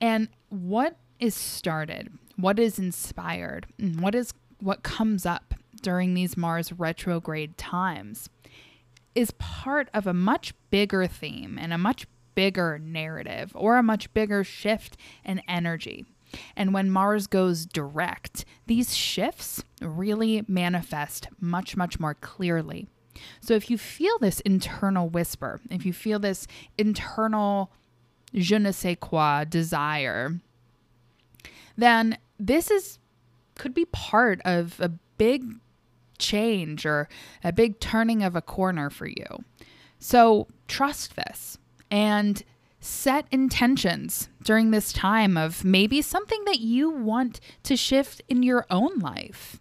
And 0.00 0.28
what 0.50 0.96
is 1.18 1.34
started, 1.34 2.12
what 2.36 2.58
is 2.58 2.78
inspired, 2.78 3.66
what 3.98 4.14
is 4.14 4.34
what 4.60 4.82
comes 4.82 5.24
up 5.24 5.54
during 5.82 6.14
these 6.14 6.36
Mars 6.36 6.72
retrograde 6.72 7.56
times 7.58 8.28
is 9.14 9.30
part 9.32 9.88
of 9.92 10.06
a 10.06 10.14
much 10.14 10.54
bigger 10.70 11.06
theme 11.06 11.58
and 11.60 11.72
a 11.72 11.78
much 11.78 12.06
bigger 12.34 12.78
narrative 12.78 13.52
or 13.54 13.76
a 13.76 13.82
much 13.82 14.12
bigger 14.14 14.42
shift 14.42 14.96
in 15.24 15.42
energy. 15.48 16.06
And 16.56 16.72
when 16.72 16.90
Mars 16.90 17.26
goes 17.26 17.66
direct, 17.66 18.44
these 18.66 18.96
shifts 18.96 19.64
really 19.82 20.44
manifest 20.48 21.28
much, 21.40 21.76
much 21.76 22.00
more 22.00 22.14
clearly. 22.14 22.88
So 23.40 23.54
if 23.54 23.68
you 23.68 23.76
feel 23.76 24.18
this 24.18 24.40
internal 24.40 25.08
whisper, 25.08 25.60
if 25.70 25.84
you 25.84 25.92
feel 25.92 26.18
this 26.18 26.46
internal 26.78 27.70
je 28.34 28.58
ne 28.58 28.72
sais 28.72 28.96
quoi 28.98 29.44
desire, 29.44 30.40
then 31.76 32.16
this 32.38 32.70
is 32.70 32.98
could 33.54 33.74
be 33.74 33.84
part 33.84 34.40
of 34.46 34.80
a 34.80 34.88
big 35.18 35.44
change 36.22 36.86
or 36.86 37.08
a 37.44 37.52
big 37.52 37.80
turning 37.80 38.22
of 38.22 38.36
a 38.36 38.42
corner 38.42 38.88
for 38.88 39.06
you. 39.06 39.44
So 39.98 40.48
trust 40.68 41.16
this 41.16 41.58
and 41.90 42.42
set 42.80 43.26
intentions 43.30 44.28
during 44.42 44.70
this 44.70 44.92
time 44.92 45.36
of 45.36 45.64
maybe 45.64 46.02
something 46.02 46.44
that 46.46 46.58
you 46.58 46.90
want 46.90 47.40
to 47.62 47.76
shift 47.76 48.22
in 48.28 48.42
your 48.42 48.66
own 48.70 48.98
life. 48.98 49.60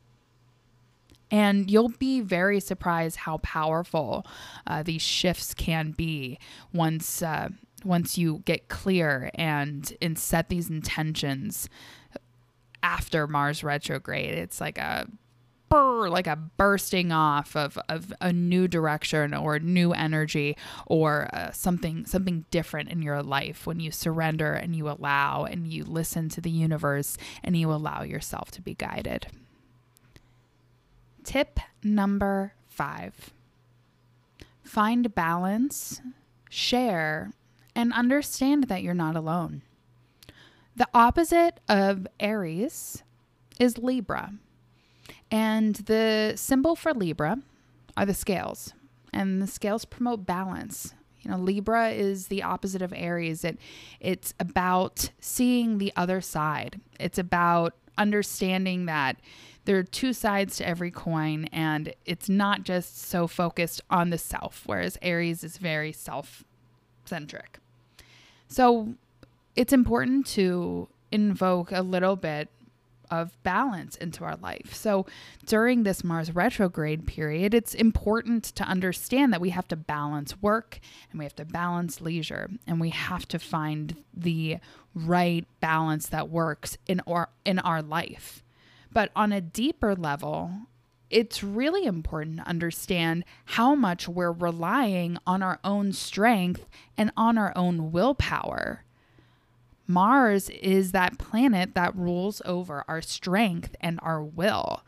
And 1.29 1.69
you'll 1.69 1.89
be 1.89 2.19
very 2.19 2.59
surprised 2.59 3.17
how 3.17 3.37
powerful 3.37 4.25
uh, 4.67 4.83
these 4.83 5.01
shifts 5.01 5.53
can 5.53 5.91
be 5.91 6.39
once 6.73 7.21
uh, 7.21 7.49
once 7.85 8.17
you 8.17 8.41
get 8.45 8.67
clear 8.67 9.31
and 9.35 9.95
and 10.01 10.17
set 10.17 10.49
these 10.49 10.69
intentions 10.69 11.69
after 12.83 13.27
Mars 13.27 13.63
retrograde. 13.63 14.33
It's 14.33 14.59
like 14.59 14.77
a 14.77 15.07
like 15.71 16.27
a 16.27 16.35
bursting 16.35 17.11
off 17.11 17.55
of, 17.55 17.77
of 17.89 18.13
a 18.21 18.33
new 18.33 18.67
direction 18.67 19.33
or 19.33 19.59
new 19.59 19.93
energy 19.93 20.57
or 20.85 21.29
uh, 21.33 21.51
something 21.51 22.05
something 22.05 22.45
different 22.51 22.89
in 22.89 23.01
your 23.01 23.23
life 23.23 23.65
when 23.65 23.79
you 23.79 23.91
surrender 23.91 24.53
and 24.53 24.75
you 24.75 24.89
allow 24.89 25.45
and 25.45 25.67
you 25.67 25.83
listen 25.83 26.29
to 26.29 26.41
the 26.41 26.49
universe 26.49 27.17
and 27.43 27.55
you 27.55 27.71
allow 27.71 28.03
yourself 28.03 28.51
to 28.51 28.61
be 28.61 28.73
guided. 28.73 29.27
Tip 31.23 31.59
number 31.83 32.53
5. 32.67 33.31
Find 34.63 35.13
balance, 35.13 36.01
share, 36.49 37.31
and 37.75 37.93
understand 37.93 38.65
that 38.65 38.83
you're 38.83 38.93
not 38.93 39.15
alone. 39.15 39.61
The 40.75 40.87
opposite 40.93 41.59
of 41.67 42.07
Aries 42.19 43.03
is 43.59 43.77
Libra. 43.77 44.33
And 45.31 45.75
the 45.75 46.33
symbol 46.35 46.75
for 46.75 46.93
Libra 46.93 47.39
are 47.95 48.05
the 48.05 48.13
scales, 48.13 48.73
and 49.13 49.41
the 49.41 49.47
scales 49.47 49.85
promote 49.85 50.25
balance. 50.25 50.93
You 51.21 51.31
know, 51.31 51.37
Libra 51.37 51.89
is 51.89 52.27
the 52.27 52.43
opposite 52.43 52.81
of 52.81 52.93
Aries. 52.93 53.43
It 53.45 53.57
it's 53.99 54.33
about 54.39 55.11
seeing 55.19 55.77
the 55.77 55.93
other 55.95 56.19
side. 56.19 56.81
It's 56.99 57.17
about 57.17 57.75
understanding 57.97 58.85
that 58.87 59.17
there 59.65 59.77
are 59.77 59.83
two 59.83 60.11
sides 60.11 60.57
to 60.57 60.67
every 60.67 60.89
coin 60.89 61.45
and 61.51 61.93
it's 62.05 62.27
not 62.27 62.63
just 62.63 62.97
so 62.97 63.27
focused 63.27 63.81
on 63.91 64.09
the 64.09 64.17
self 64.17 64.63
whereas 64.65 64.97
Aries 65.01 65.43
is 65.43 65.57
very 65.57 65.91
self-centric. 65.91 67.59
So, 68.47 68.95
it's 69.55 69.71
important 69.71 70.25
to 70.27 70.87
invoke 71.11 71.71
a 71.71 71.81
little 71.81 72.15
bit 72.15 72.49
of 73.11 73.37
balance 73.43 73.97
into 73.97 74.23
our 74.23 74.37
life. 74.37 74.73
So 74.73 75.05
during 75.45 75.83
this 75.83 76.03
Mars 76.03 76.33
retrograde 76.33 77.05
period, 77.05 77.53
it's 77.53 77.75
important 77.75 78.45
to 78.55 78.63
understand 78.63 79.33
that 79.33 79.41
we 79.41 79.49
have 79.49 79.67
to 79.67 79.75
balance 79.75 80.41
work 80.41 80.79
and 81.11 81.19
we 81.19 81.25
have 81.25 81.35
to 81.35 81.45
balance 81.45 82.01
leisure 82.01 82.49
and 82.65 82.79
we 82.79 82.89
have 82.89 83.27
to 83.27 83.37
find 83.37 84.01
the 84.13 84.57
right 84.95 85.45
balance 85.59 86.07
that 86.07 86.29
works 86.29 86.77
in 86.87 87.01
our 87.05 87.29
in 87.45 87.59
our 87.59 87.81
life. 87.81 88.43
But 88.93 89.11
on 89.15 89.31
a 89.31 89.41
deeper 89.41 89.95
level, 89.95 90.51
it's 91.09 91.43
really 91.43 91.85
important 91.85 92.37
to 92.37 92.47
understand 92.47 93.25
how 93.45 93.75
much 93.75 94.07
we're 94.07 94.31
relying 94.31 95.17
on 95.27 95.43
our 95.43 95.59
own 95.63 95.91
strength 95.91 96.65
and 96.97 97.11
on 97.17 97.37
our 97.37 97.51
own 97.55 97.91
willpower 97.91 98.83
Mars 99.87 100.49
is 100.49 100.91
that 100.91 101.17
planet 101.17 101.73
that 101.75 101.95
rules 101.95 102.41
over 102.45 102.83
our 102.87 103.01
strength 103.01 103.75
and 103.81 103.99
our 104.01 104.23
will. 104.23 104.83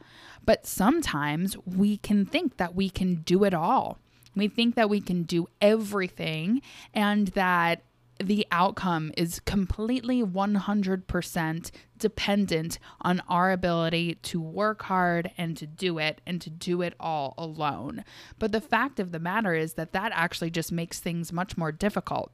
But 0.46 0.66
sometimes 0.66 1.58
we 1.66 1.98
can 1.98 2.26
think 2.26 2.58
that 2.58 2.76
we 2.76 2.90
can 2.90 3.16
do 3.16 3.44
it 3.44 3.54
all. 3.54 4.00
We 4.36 4.48
think 4.48 4.76
that 4.76 4.90
we 4.90 5.00
can 5.00 5.24
do 5.24 5.48
everything 5.62 6.62
and 6.94 7.28
that 7.30 7.84
the 8.20 8.46
outcome 8.52 9.12
is 9.18 9.40
completely 9.40 10.24
100% 10.24 11.72
dependent 11.98 12.80
on 13.02 13.22
our 13.28 13.52
ability 13.52 14.16
to 14.16 14.40
work 14.40 14.84
hard 14.84 15.32
and 15.38 15.58
to 15.58 15.66
do 15.66 15.98
it 15.98 16.22
and 16.26 16.42
to 16.42 16.50
do 16.50 16.82
it 16.82 16.94
all 17.00 17.34
alone. 17.38 18.04
But 18.40 18.52
the 18.52 18.62
fact 18.62 19.00
of 19.00 19.12
the 19.12 19.20
matter 19.20 19.54
is 19.54 19.74
that 19.74 19.94
that 19.94 20.12
actually 20.14 20.52
just 20.52 20.72
makes 20.72 21.00
things 21.00 21.34
much 21.34 21.58
more 21.58 21.72
difficult. 21.72 22.32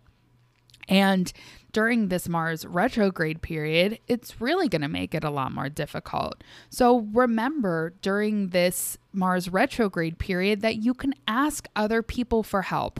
And 0.89 1.31
during 1.71 2.07
this 2.07 2.27
Mars 2.27 2.65
retrograde 2.65 3.41
period, 3.41 3.99
it's 4.07 4.41
really 4.41 4.67
going 4.67 4.81
to 4.81 4.87
make 4.87 5.13
it 5.13 5.23
a 5.23 5.29
lot 5.29 5.51
more 5.53 5.69
difficult. 5.69 6.43
So 6.71 7.07
remember 7.13 7.93
during 8.01 8.49
this 8.49 8.97
Mars 9.13 9.49
retrograde 9.49 10.17
period 10.17 10.61
that 10.61 10.77
you 10.77 10.95
can 10.95 11.13
ask 11.27 11.67
other 11.75 12.01
people 12.01 12.41
for 12.41 12.63
help. 12.63 12.99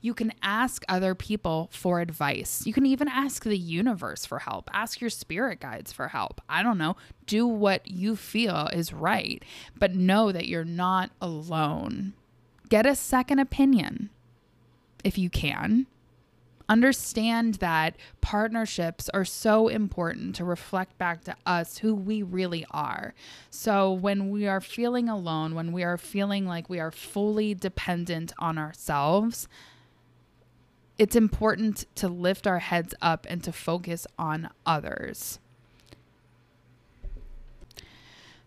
You 0.00 0.14
can 0.14 0.32
ask 0.42 0.82
other 0.88 1.14
people 1.14 1.68
for 1.70 2.00
advice. 2.00 2.62
You 2.64 2.72
can 2.72 2.86
even 2.86 3.08
ask 3.08 3.44
the 3.44 3.58
universe 3.58 4.24
for 4.24 4.38
help. 4.38 4.70
Ask 4.72 5.02
your 5.02 5.10
spirit 5.10 5.60
guides 5.60 5.92
for 5.92 6.08
help. 6.08 6.40
I 6.48 6.62
don't 6.62 6.78
know. 6.78 6.96
Do 7.26 7.46
what 7.46 7.86
you 7.86 8.16
feel 8.16 8.70
is 8.72 8.94
right, 8.94 9.44
but 9.78 9.94
know 9.94 10.32
that 10.32 10.46
you're 10.46 10.64
not 10.64 11.10
alone. 11.20 12.14
Get 12.70 12.86
a 12.86 12.94
second 12.94 13.40
opinion 13.40 14.08
if 15.04 15.18
you 15.18 15.28
can 15.28 15.86
understand 16.68 17.54
that 17.54 17.96
partnerships 18.20 19.08
are 19.10 19.24
so 19.24 19.68
important 19.68 20.34
to 20.36 20.44
reflect 20.44 20.98
back 20.98 21.24
to 21.24 21.34
us 21.44 21.78
who 21.78 21.94
we 21.94 22.22
really 22.22 22.66
are. 22.70 23.14
So 23.50 23.92
when 23.92 24.30
we 24.30 24.46
are 24.46 24.60
feeling 24.60 25.08
alone, 25.08 25.54
when 25.54 25.72
we 25.72 25.82
are 25.82 25.96
feeling 25.96 26.46
like 26.46 26.68
we 26.68 26.80
are 26.80 26.90
fully 26.90 27.54
dependent 27.54 28.32
on 28.38 28.58
ourselves, 28.58 29.48
it's 30.98 31.16
important 31.16 31.84
to 31.96 32.08
lift 32.08 32.46
our 32.46 32.58
heads 32.58 32.94
up 33.02 33.26
and 33.28 33.42
to 33.44 33.52
focus 33.52 34.06
on 34.18 34.50
others. 34.64 35.38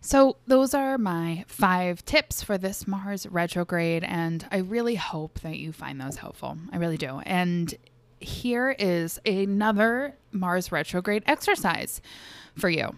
So, 0.02 0.36
those 0.46 0.72
are 0.72 0.96
my 0.96 1.44
five 1.46 2.02
tips 2.06 2.42
for 2.42 2.56
this 2.56 2.86
Mars 2.86 3.26
retrograde, 3.26 4.02
and 4.02 4.46
I 4.50 4.56
really 4.56 4.94
hope 4.94 5.40
that 5.40 5.58
you 5.58 5.72
find 5.72 6.00
those 6.00 6.16
helpful. 6.16 6.56
I 6.72 6.78
really 6.78 6.96
do. 6.96 7.20
And 7.26 7.74
here 8.20 8.74
is 8.78 9.18
another 9.26 10.16
Mars 10.32 10.70
retrograde 10.70 11.22
exercise 11.26 12.00
for 12.56 12.68
you. 12.68 12.94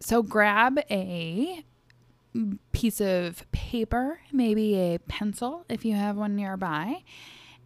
So 0.00 0.22
grab 0.22 0.78
a 0.90 1.64
piece 2.72 3.00
of 3.00 3.50
paper, 3.52 4.20
maybe 4.32 4.74
a 4.76 4.98
pencil 4.98 5.64
if 5.68 5.84
you 5.84 5.94
have 5.94 6.16
one 6.16 6.36
nearby. 6.36 7.02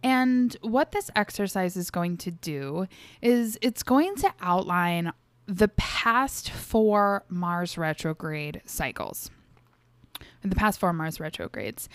And 0.03 0.55
what 0.61 0.91
this 0.91 1.11
exercise 1.15 1.75
is 1.77 1.91
going 1.91 2.17
to 2.17 2.31
do 2.31 2.87
is 3.21 3.57
it's 3.61 3.83
going 3.83 4.15
to 4.17 4.33
outline 4.41 5.13
the 5.45 5.67
past 5.69 6.49
four 6.49 7.25
Mars 7.29 7.77
retrograde 7.77 8.61
cycles 8.65 9.29
the 10.43 10.55
past 10.55 10.79
four 10.79 10.93
Mars 10.93 11.19
retrogrades. 11.19 11.87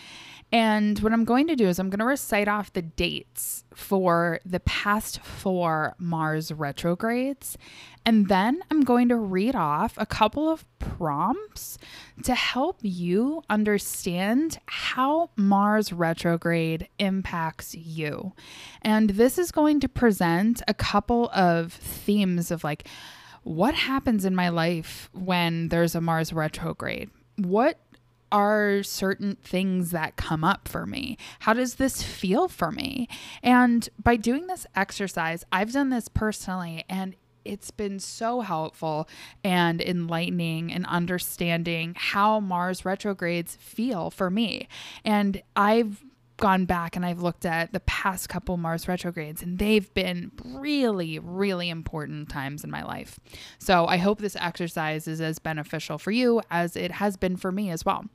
And 0.53 0.99
what 1.01 1.13
I'm 1.13 1.25
going 1.25 1.49
to 1.49 1.57
do 1.57 1.67
is 1.67 1.79
I'm 1.79 1.91
going 1.91 1.99
to 1.99 2.07
recite 2.07 2.47
off 2.47 2.73
the 2.73 2.83
dates 2.83 3.65
for 3.75 4.39
the 4.45 4.61
past 4.61 5.21
four 5.21 5.95
Mars 5.99 6.53
retrogrades. 6.53 7.59
And 8.05 8.29
then 8.29 8.63
I'm 8.71 8.83
going 8.83 9.09
to 9.09 9.17
read 9.17 9.57
off 9.57 9.95
a 9.97 10.07
couple 10.07 10.49
of 10.49 10.65
prompts 10.79 11.79
to 12.23 12.35
help 12.35 12.79
you 12.83 13.43
understand 13.51 14.61
how 14.67 15.31
Mars 15.37 15.93
retrograde 15.93 16.89
impacts 17.01 17.75
you. 17.75 18.33
And 18.83 19.11
this 19.11 19.39
is 19.39 19.51
going 19.51 19.81
to 19.81 19.89
present 19.89 20.63
a 20.69 20.75
couple 20.75 21.29
of 21.31 21.73
themes 21.73 22.53
of 22.53 22.63
like, 22.63 22.87
what 23.43 23.75
happens 23.75 24.25
in 24.25 24.35
my 24.35 24.49
life 24.49 25.09
when 25.13 25.69
there's 25.69 25.95
a 25.95 26.01
Mars 26.01 26.33
retrograde? 26.33 27.11
What 27.37 27.79
are 28.33 28.83
certain 28.83 29.37
things 29.43 29.91
that 29.91 30.17
come 30.17 30.45
up 30.45 30.69
for 30.69 30.87
me? 30.87 31.17
How 31.41 31.53
does 31.53 31.77
this 31.77 32.03
feel 32.03 32.49
for 32.49 32.73
me? 32.73 33.09
And 33.43 33.89
by 34.03 34.17
doing 34.17 34.47
this 34.47 34.67
exercise, 34.75 35.45
I've 35.53 35.73
done 35.73 35.91
this 35.91 36.09
personally 36.09 36.85
and 36.89 37.17
it's 37.45 37.71
been 37.71 38.01
so 38.01 38.41
helpful 38.41 39.09
and 39.45 39.81
enlightening 39.81 40.73
and 40.73 40.85
understanding 40.87 41.95
how 41.97 42.41
Mars 42.41 42.85
retrogrades 42.85 43.57
feel 43.61 44.11
for 44.11 44.31
me. 44.31 44.69
And 45.05 45.43
I've 45.55 46.05
gone 46.37 46.67
back 46.67 46.97
and 46.97 47.07
I've 47.07 47.23
looked 47.23 47.47
at 47.47 47.73
the 47.73 47.81
past 47.81 48.29
couple 48.29 48.57
Mars 48.57 48.89
retrogrades, 48.89 49.43
and 49.43 49.59
they've 49.59 49.93
been 49.95 50.33
really, 50.45 51.19
really 51.19 51.71
important 51.71 52.29
times 52.29 52.65
in 52.65 52.71
my 52.71 52.83
life. 52.83 53.19
So 53.59 53.87
I 53.87 53.97
hope 53.97 54.19
this 54.19 54.37
exercise 54.37 55.09
is 55.09 55.21
as 55.21 55.39
beneficial 55.39 55.99
for 55.99 56.11
you 56.11 56.43
as 56.51 56.77
it 56.77 56.93
has 56.93 57.17
been 57.17 57.37
for 57.37 57.51
me 57.51 57.71
as 57.71 57.85
well. 57.85 58.07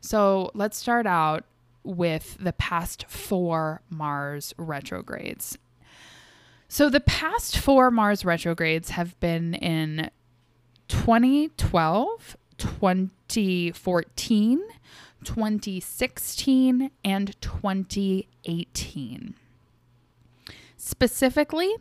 So 0.00 0.50
let's 0.54 0.76
start 0.76 1.06
out 1.06 1.44
with 1.82 2.36
the 2.40 2.52
past 2.52 3.06
four 3.08 3.82
Mars 3.90 4.54
retrogrades. 4.56 5.58
So 6.68 6.90
the 6.90 7.00
past 7.00 7.58
four 7.58 7.90
Mars 7.90 8.24
retrogrades 8.24 8.90
have 8.90 9.18
been 9.20 9.54
in 9.54 10.10
2012, 10.88 12.36
2014, 12.58 14.62
2016, 15.24 16.90
and 17.04 17.40
2018. 17.40 19.34
Specifically, 20.76 21.74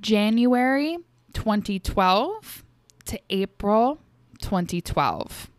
January 0.00 0.98
2012 1.34 2.64
to 3.04 3.20
April 3.30 4.00
2012. 4.40 5.50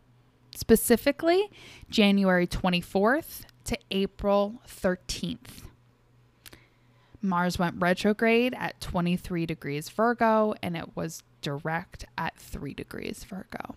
Specifically, 0.55 1.49
January 1.89 2.47
24th 2.47 3.43
to 3.65 3.77
April 3.91 4.61
13th. 4.67 5.63
Mars 7.21 7.57
went 7.57 7.75
retrograde 7.79 8.53
at 8.57 8.79
23 8.81 9.45
degrees 9.45 9.89
Virgo 9.89 10.53
and 10.61 10.75
it 10.75 10.95
was 10.95 11.23
direct 11.41 12.05
at 12.17 12.37
3 12.37 12.73
degrees 12.73 13.23
Virgo. 13.23 13.75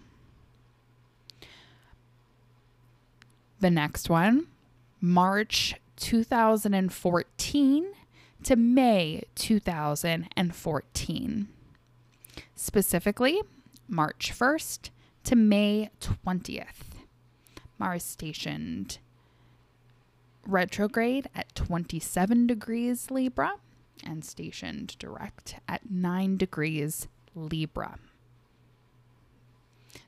The 3.59 3.71
next 3.71 4.11
one, 4.11 4.49
March 5.01 5.77
2014 5.97 7.87
to 8.43 8.57
May 8.57 9.23
2014. 9.35 11.49
Specifically, 12.55 13.41
March 13.89 14.31
1st 14.39 14.91
to 15.25 15.37
May 15.37 15.89
20th. 16.01 16.67
Mars 17.79 18.05
stationed 18.05 18.99
retrograde 20.47 21.29
at 21.35 21.55
27 21.55 22.47
degrees 22.47 23.11
Libra 23.11 23.55
and 24.05 24.23
stationed 24.25 24.97
direct 24.99 25.57
at 25.67 25.91
9 25.91 26.37
degrees 26.37 27.09
Libra. 27.35 27.99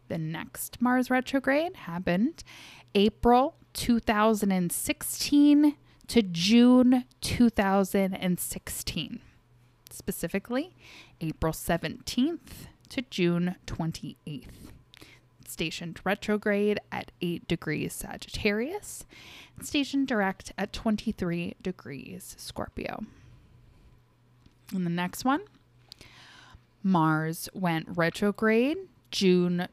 The 0.08 0.18
next 0.18 0.80
Mars 0.80 1.10
retrograde 1.10 1.76
happened 1.76 2.44
April 2.94 3.56
2016 3.74 5.76
to 6.06 6.22
June 6.22 7.04
2016. 7.20 9.20
Specifically, 9.90 10.74
April 11.20 11.52
17th 11.52 12.68
to 12.88 13.02
June 13.02 13.56
28th. 13.66 14.46
Stationed 15.46 16.00
retrograde 16.04 16.78
at 16.92 17.10
8 17.20 17.48
degrees 17.48 17.94
Sagittarius, 17.94 19.06
stationed 19.62 20.06
direct 20.06 20.52
at 20.58 20.72
23 20.72 21.56
degrees 21.62 22.34
Scorpio. 22.38 23.04
And 24.74 24.84
the 24.84 24.90
next 24.90 25.24
one, 25.24 25.40
Mars 26.82 27.48
went 27.54 27.86
retrograde 27.88 28.76
June 29.10 29.68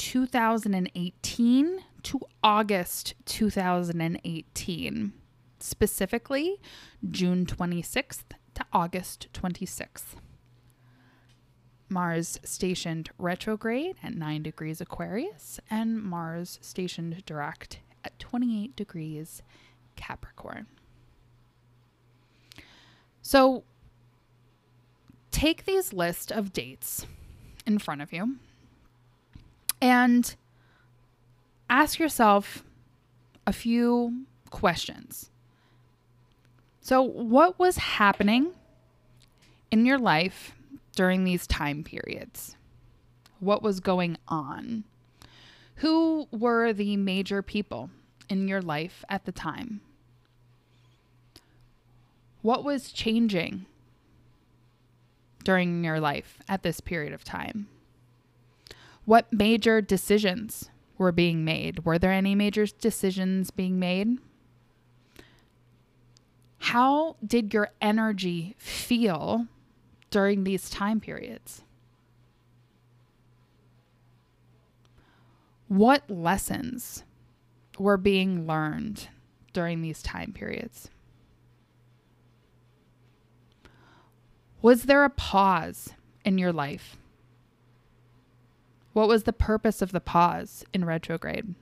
2018 0.00 1.84
to 2.02 2.20
August 2.42 3.12
2018, 3.26 5.12
specifically 5.58 6.56
June 7.10 7.44
26th 7.44 8.24
to 8.54 8.64
August 8.72 9.28
26th. 9.34 10.14
Mars 11.90 12.40
stationed 12.42 13.10
retrograde 13.18 13.96
at 14.02 14.14
9 14.14 14.42
degrees 14.42 14.80
Aquarius, 14.80 15.60
and 15.68 16.02
Mars 16.02 16.58
stationed 16.62 17.22
direct 17.26 17.80
at 18.02 18.18
28 18.18 18.74
degrees 18.74 19.42
Capricorn. 19.96 20.66
So 23.20 23.64
take 25.30 25.66
these 25.66 25.92
list 25.92 26.32
of 26.32 26.54
dates 26.54 27.04
in 27.66 27.78
front 27.78 28.00
of 28.00 28.14
you 28.14 28.38
and 29.80 30.34
ask 31.68 31.98
yourself 31.98 32.62
a 33.46 33.52
few 33.52 34.24
questions. 34.50 35.30
So, 36.80 37.02
what 37.02 37.58
was 37.58 37.76
happening 37.76 38.52
in 39.70 39.86
your 39.86 39.98
life 39.98 40.54
during 40.96 41.24
these 41.24 41.46
time 41.46 41.84
periods? 41.84 42.56
What 43.38 43.62
was 43.62 43.80
going 43.80 44.18
on? 44.28 44.84
Who 45.76 46.28
were 46.30 46.72
the 46.72 46.96
major 46.96 47.42
people 47.42 47.90
in 48.28 48.48
your 48.48 48.60
life 48.60 49.04
at 49.08 49.24
the 49.24 49.32
time? 49.32 49.80
What 52.42 52.64
was 52.64 52.92
changing 52.92 53.66
during 55.44 55.84
your 55.84 56.00
life 56.00 56.38
at 56.48 56.62
this 56.62 56.80
period 56.80 57.12
of 57.12 57.24
time? 57.24 57.68
What 59.10 59.32
major 59.32 59.80
decisions 59.80 60.70
were 60.96 61.10
being 61.10 61.44
made? 61.44 61.84
Were 61.84 61.98
there 61.98 62.12
any 62.12 62.36
major 62.36 62.64
decisions 62.66 63.50
being 63.50 63.76
made? 63.76 64.18
How 66.58 67.16
did 67.26 67.52
your 67.52 67.70
energy 67.80 68.54
feel 68.56 69.48
during 70.12 70.44
these 70.44 70.70
time 70.70 71.00
periods? 71.00 71.62
What 75.66 76.08
lessons 76.08 77.02
were 77.80 77.96
being 77.96 78.46
learned 78.46 79.08
during 79.52 79.82
these 79.82 80.04
time 80.04 80.32
periods? 80.32 80.88
Was 84.62 84.84
there 84.84 85.02
a 85.02 85.10
pause 85.10 85.94
in 86.24 86.38
your 86.38 86.52
life 86.52 86.96
what 88.92 89.08
was 89.08 89.24
the 89.24 89.32
purpose 89.32 89.82
of 89.82 89.92
the 89.92 90.00
pause 90.00 90.64
in 90.72 90.84
retrograde 90.84 91.54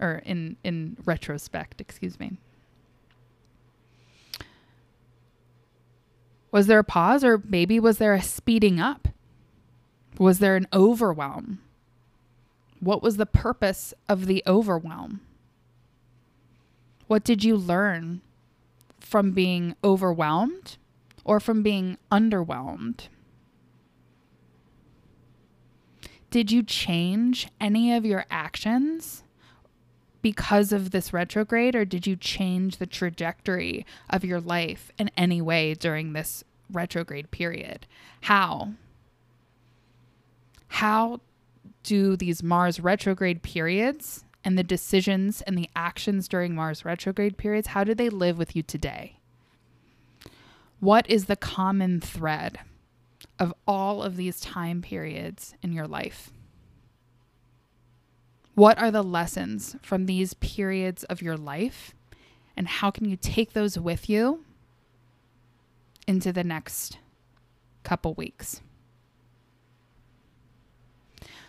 or 0.00 0.22
in 0.24 0.56
in 0.62 0.96
retrospect, 1.04 1.80
excuse 1.80 2.18
me? 2.20 2.38
Was 6.50 6.66
there 6.66 6.78
a 6.78 6.84
pause 6.84 7.24
or 7.24 7.42
maybe 7.44 7.78
was 7.80 7.98
there 7.98 8.14
a 8.14 8.22
speeding 8.22 8.80
up? 8.80 9.08
Was 10.18 10.38
there 10.38 10.56
an 10.56 10.66
overwhelm? 10.72 11.60
What 12.80 13.02
was 13.02 13.16
the 13.16 13.26
purpose 13.26 13.92
of 14.08 14.26
the 14.26 14.42
overwhelm? 14.46 15.20
What 17.06 17.24
did 17.24 17.44
you 17.44 17.56
learn 17.56 18.20
from 19.00 19.32
being 19.32 19.76
overwhelmed 19.84 20.76
or 21.24 21.40
from 21.40 21.62
being 21.62 21.98
underwhelmed? 22.10 23.08
Did 26.30 26.50
you 26.50 26.62
change 26.62 27.48
any 27.60 27.94
of 27.94 28.04
your 28.04 28.24
actions 28.30 29.22
because 30.22 30.72
of 30.72 30.90
this 30.90 31.12
retrograde, 31.12 31.76
or 31.76 31.84
did 31.84 32.06
you 32.06 32.16
change 32.16 32.78
the 32.78 32.86
trajectory 32.86 33.86
of 34.10 34.24
your 34.24 34.40
life 34.40 34.90
in 34.98 35.10
any 35.16 35.40
way 35.40 35.74
during 35.74 36.12
this 36.12 36.42
retrograde 36.70 37.30
period? 37.30 37.86
How? 38.22 38.72
How 40.68 41.20
do 41.84 42.16
these 42.16 42.42
Mars 42.42 42.80
retrograde 42.80 43.42
periods 43.42 44.24
and 44.46 44.56
the 44.56 44.64
decisions 44.64 45.42
and 45.42 45.58
the 45.58 45.68
actions 45.74 46.28
during 46.28 46.54
Mars 46.54 46.84
retrograde 46.84 47.36
periods, 47.36 47.68
how 47.68 47.82
do 47.82 47.94
they 47.94 48.08
live 48.08 48.38
with 48.38 48.54
you 48.54 48.62
today? 48.62 49.18
What 50.78 51.08
is 51.10 51.24
the 51.24 51.34
common 51.34 52.00
thread? 52.00 52.60
Of 53.38 53.54
all 53.66 54.02
of 54.02 54.16
these 54.16 54.40
time 54.40 54.82
periods 54.82 55.54
in 55.62 55.72
your 55.72 55.86
life? 55.86 56.30
What 58.54 58.78
are 58.78 58.90
the 58.90 59.02
lessons 59.02 59.76
from 59.82 60.06
these 60.06 60.32
periods 60.34 61.04
of 61.04 61.20
your 61.20 61.36
life? 61.36 61.94
And 62.56 62.66
how 62.66 62.90
can 62.90 63.04
you 63.04 63.16
take 63.16 63.52
those 63.52 63.78
with 63.78 64.08
you 64.08 64.44
into 66.06 66.32
the 66.32 66.44
next 66.44 66.98
couple 67.82 68.14
weeks? 68.14 68.62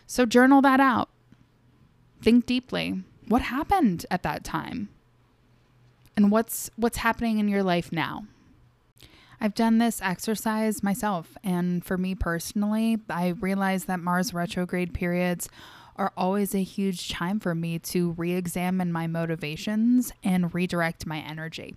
So, 0.05 0.25
journal 0.25 0.61
that 0.61 0.79
out. 0.79 1.09
Think 2.21 2.45
deeply. 2.45 3.03
What 3.27 3.41
happened 3.43 4.05
at 4.11 4.23
that 4.23 4.43
time? 4.43 4.89
And 6.15 6.31
what's 6.31 6.69
what's 6.75 6.97
happening 6.97 7.39
in 7.39 7.47
your 7.47 7.63
life 7.63 7.91
now? 7.91 8.25
I've 9.39 9.53
done 9.53 9.77
this 9.77 10.01
exercise 10.01 10.81
myself, 10.81 11.37
and 11.43 11.85
for 11.85 11.97
me 11.97 12.15
personally, 12.15 12.97
I 13.09 13.29
realize 13.29 13.85
that 13.85 13.99
Mars 13.99 14.33
retrograde 14.33 14.93
periods 14.93 15.49
are 15.95 16.11
always 16.17 16.55
a 16.55 16.63
huge 16.63 17.09
time 17.09 17.39
for 17.39 17.53
me 17.55 17.79
to 17.79 18.11
re 18.13 18.33
examine 18.33 18.91
my 18.91 19.07
motivations 19.07 20.11
and 20.23 20.53
redirect 20.53 21.05
my 21.05 21.19
energy. 21.19 21.75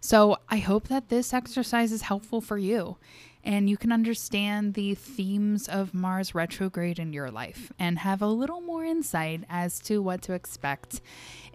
So 0.00 0.38
I 0.48 0.58
hope 0.58 0.88
that 0.88 1.08
this 1.08 1.32
exercise 1.32 1.92
is 1.92 2.02
helpful 2.02 2.40
for 2.40 2.58
you 2.58 2.96
and 3.42 3.70
you 3.70 3.76
can 3.76 3.92
understand 3.92 4.74
the 4.74 4.94
themes 4.94 5.68
of 5.68 5.94
Mars 5.94 6.34
retrograde 6.34 6.98
in 6.98 7.12
your 7.12 7.30
life 7.30 7.72
and 7.78 8.00
have 8.00 8.20
a 8.20 8.26
little 8.26 8.60
more 8.60 8.84
insight 8.84 9.44
as 9.48 9.78
to 9.80 10.02
what 10.02 10.22
to 10.22 10.34
expect 10.34 11.00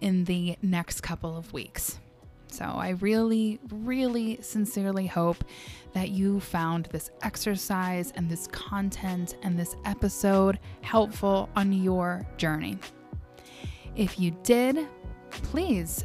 in 0.00 0.24
the 0.24 0.56
next 0.62 1.02
couple 1.02 1.36
of 1.36 1.52
weeks. 1.52 1.98
So, 2.48 2.64
I 2.64 2.90
really, 3.00 3.58
really 3.70 4.38
sincerely 4.40 5.06
hope 5.06 5.44
that 5.92 6.10
you 6.10 6.40
found 6.40 6.86
this 6.86 7.10
exercise 7.22 8.12
and 8.16 8.30
this 8.30 8.46
content 8.48 9.36
and 9.42 9.58
this 9.58 9.76
episode 9.84 10.58
helpful 10.82 11.48
on 11.56 11.72
your 11.72 12.26
journey. 12.36 12.78
If 13.94 14.18
you 14.18 14.30
did, 14.42 14.86
please 15.30 16.04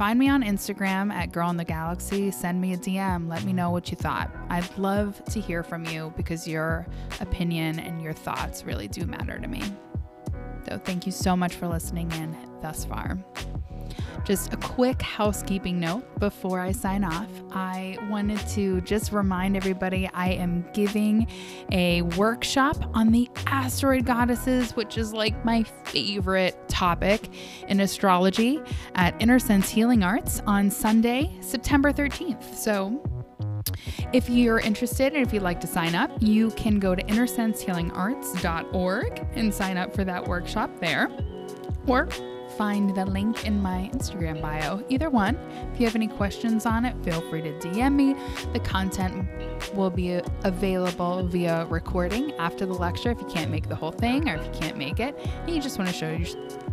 Find 0.00 0.18
me 0.18 0.28
on 0.28 0.42
Instagram 0.42 1.12
at 1.12 1.32
Girl 1.32 1.50
in 1.50 1.56
the 1.56 1.64
Galaxy. 1.64 2.30
Send 2.30 2.60
me 2.60 2.72
a 2.72 2.76
DM. 2.78 3.28
Let 3.28 3.44
me 3.44 3.52
know 3.52 3.70
what 3.70 3.90
you 3.90 3.96
thought. 3.96 4.34
I'd 4.48 4.78
love 4.78 5.22
to 5.26 5.40
hear 5.40 5.62
from 5.62 5.84
you 5.84 6.14
because 6.16 6.48
your 6.48 6.86
opinion 7.20 7.78
and 7.78 8.00
your 8.00 8.12
thoughts 8.12 8.64
really 8.64 8.88
do 8.88 9.04
matter 9.04 9.38
to 9.38 9.46
me. 9.46 9.62
So, 10.66 10.78
thank 10.78 11.04
you 11.04 11.12
so 11.12 11.36
much 11.36 11.54
for 11.54 11.68
listening 11.68 12.10
in 12.12 12.34
thus 12.62 12.84
far. 12.84 13.18
Just 14.24 14.52
a 14.52 14.56
quick 14.56 15.00
housekeeping 15.00 15.80
note 15.80 16.04
before 16.20 16.60
I 16.60 16.72
sign 16.72 17.04
off. 17.04 17.28
I 17.52 17.96
wanted 18.10 18.38
to 18.48 18.80
just 18.82 19.12
remind 19.12 19.56
everybody 19.56 20.10
I 20.12 20.30
am 20.30 20.66
giving 20.72 21.26
a 21.72 22.02
workshop 22.02 22.76
on 22.94 23.12
the 23.12 23.28
asteroid 23.46 24.04
goddesses, 24.04 24.76
which 24.76 24.98
is 24.98 25.12
like 25.12 25.44
my 25.44 25.62
favorite 25.62 26.56
topic 26.68 27.30
in 27.68 27.80
astrology 27.80 28.60
at 28.94 29.20
Inner 29.20 29.38
Sense 29.38 29.70
Healing 29.70 30.02
Arts 30.02 30.42
on 30.46 30.70
Sunday, 30.70 31.34
September 31.40 31.92
13th. 31.92 32.54
So, 32.54 33.02
if 34.12 34.28
you're 34.28 34.58
interested 34.58 35.14
and 35.14 35.26
if 35.26 35.32
you'd 35.32 35.42
like 35.42 35.60
to 35.60 35.66
sign 35.66 35.94
up, 35.94 36.10
you 36.20 36.50
can 36.52 36.78
go 36.78 36.94
to 36.94 37.02
innersensehealingarts.org 37.04 39.26
and 39.34 39.54
sign 39.54 39.76
up 39.76 39.94
for 39.94 40.04
that 40.04 40.26
workshop 40.26 40.70
there. 40.80 41.10
Or 41.86 42.08
find 42.60 42.94
the 42.94 43.06
link 43.06 43.46
in 43.46 43.58
my 43.58 43.90
Instagram 43.94 44.42
bio. 44.42 44.84
Either 44.90 45.08
one. 45.08 45.34
If 45.72 45.80
you 45.80 45.86
have 45.86 45.96
any 45.96 46.08
questions 46.08 46.66
on 46.66 46.84
it, 46.84 46.94
feel 47.02 47.22
free 47.30 47.40
to 47.40 47.52
DM 47.60 47.94
me. 47.94 48.14
The 48.52 48.60
content 48.60 49.26
will 49.74 49.88
be 49.88 50.20
available 50.44 51.26
via 51.26 51.64
recording 51.70 52.32
after 52.32 52.66
the 52.66 52.74
lecture 52.74 53.12
if 53.12 53.18
you 53.18 53.26
can't 53.28 53.50
make 53.50 53.70
the 53.70 53.74
whole 53.74 53.92
thing 53.92 54.28
or 54.28 54.34
if 54.34 54.44
you 54.44 54.52
can't 54.52 54.76
make 54.76 55.00
it 55.00 55.16
and 55.24 55.48
you 55.48 55.62
just 55.62 55.78
want 55.78 55.88
to 55.88 55.96
show 55.96 56.10
your 56.10 56.28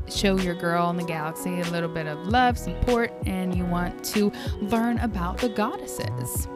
show 0.09 0.37
your 0.37 0.55
girl 0.55 0.89
in 0.89 0.97
the 0.97 1.05
galaxy 1.05 1.61
a 1.61 1.69
little 1.69 1.87
bit 1.87 2.05
of 2.05 2.19
love, 2.27 2.57
support, 2.57 3.13
and 3.25 3.55
you 3.55 3.63
want 3.63 4.03
to 4.03 4.29
learn 4.59 4.99
about 4.99 5.37
the 5.37 5.47
goddesses. 5.47 6.49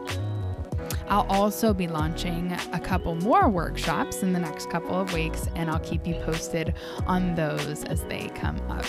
I'll 1.08 1.26
also 1.30 1.72
be 1.72 1.88
launching 1.88 2.52
a 2.74 2.80
couple 2.80 3.14
more 3.14 3.48
workshops 3.48 4.22
in 4.22 4.34
the 4.34 4.40
next 4.40 4.68
couple 4.68 5.00
of 5.00 5.14
weeks, 5.14 5.48
and 5.56 5.70
I'll 5.70 5.80
keep 5.80 6.06
you 6.06 6.16
posted 6.16 6.74
on 7.06 7.34
those 7.34 7.84
as 7.84 8.02
they 8.04 8.28
come 8.34 8.60
up. 8.70 8.84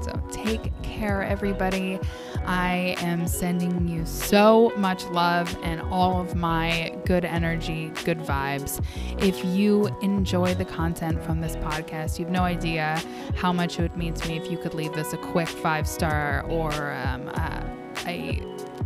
So 0.00 0.20
take 0.30 0.72
care, 0.82 1.22
everybody. 1.22 1.98
I 2.46 2.96
am 3.00 3.26
sending 3.26 3.86
you 3.86 4.06
so 4.06 4.72
much 4.76 5.04
love 5.06 5.54
and 5.62 5.80
all 5.82 6.20
of 6.20 6.34
my 6.34 6.96
good 7.04 7.24
energy, 7.24 7.92
good 8.04 8.18
vibes. 8.18 8.82
If 9.22 9.44
you 9.44 9.88
enjoy 10.00 10.54
the 10.54 10.64
content 10.64 11.22
from 11.22 11.40
this 11.40 11.56
podcast, 11.56 12.18
you 12.18 12.24
have 12.24 12.32
no 12.32 12.42
idea 12.42 13.02
how 13.36 13.52
much 13.52 13.78
it 13.78 13.82
would 13.82 13.96
mean 13.96 14.14
to 14.14 14.28
me 14.28 14.36
if 14.36 14.50
you 14.50 14.56
could 14.56 14.74
leave 14.74 14.94
this 14.94 15.12
a 15.12 15.18
quick 15.18 15.48
five 15.48 15.86
star 15.86 16.44
or 16.48 16.92
um, 16.92 17.30
uh, 17.34 17.62
a 18.06 18.42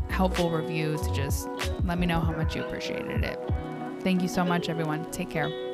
helpful 0.08 0.50
review 0.50 0.96
to 0.96 1.12
just 1.14 1.48
let 1.84 1.98
me 1.98 2.06
know 2.06 2.20
how 2.20 2.32
much 2.32 2.56
you 2.56 2.64
appreciated 2.64 3.22
it. 3.22 3.38
Thank 4.00 4.22
you 4.22 4.28
so 4.28 4.44
much, 4.44 4.68
everyone. 4.68 5.10
Take 5.10 5.30
care. 5.30 5.73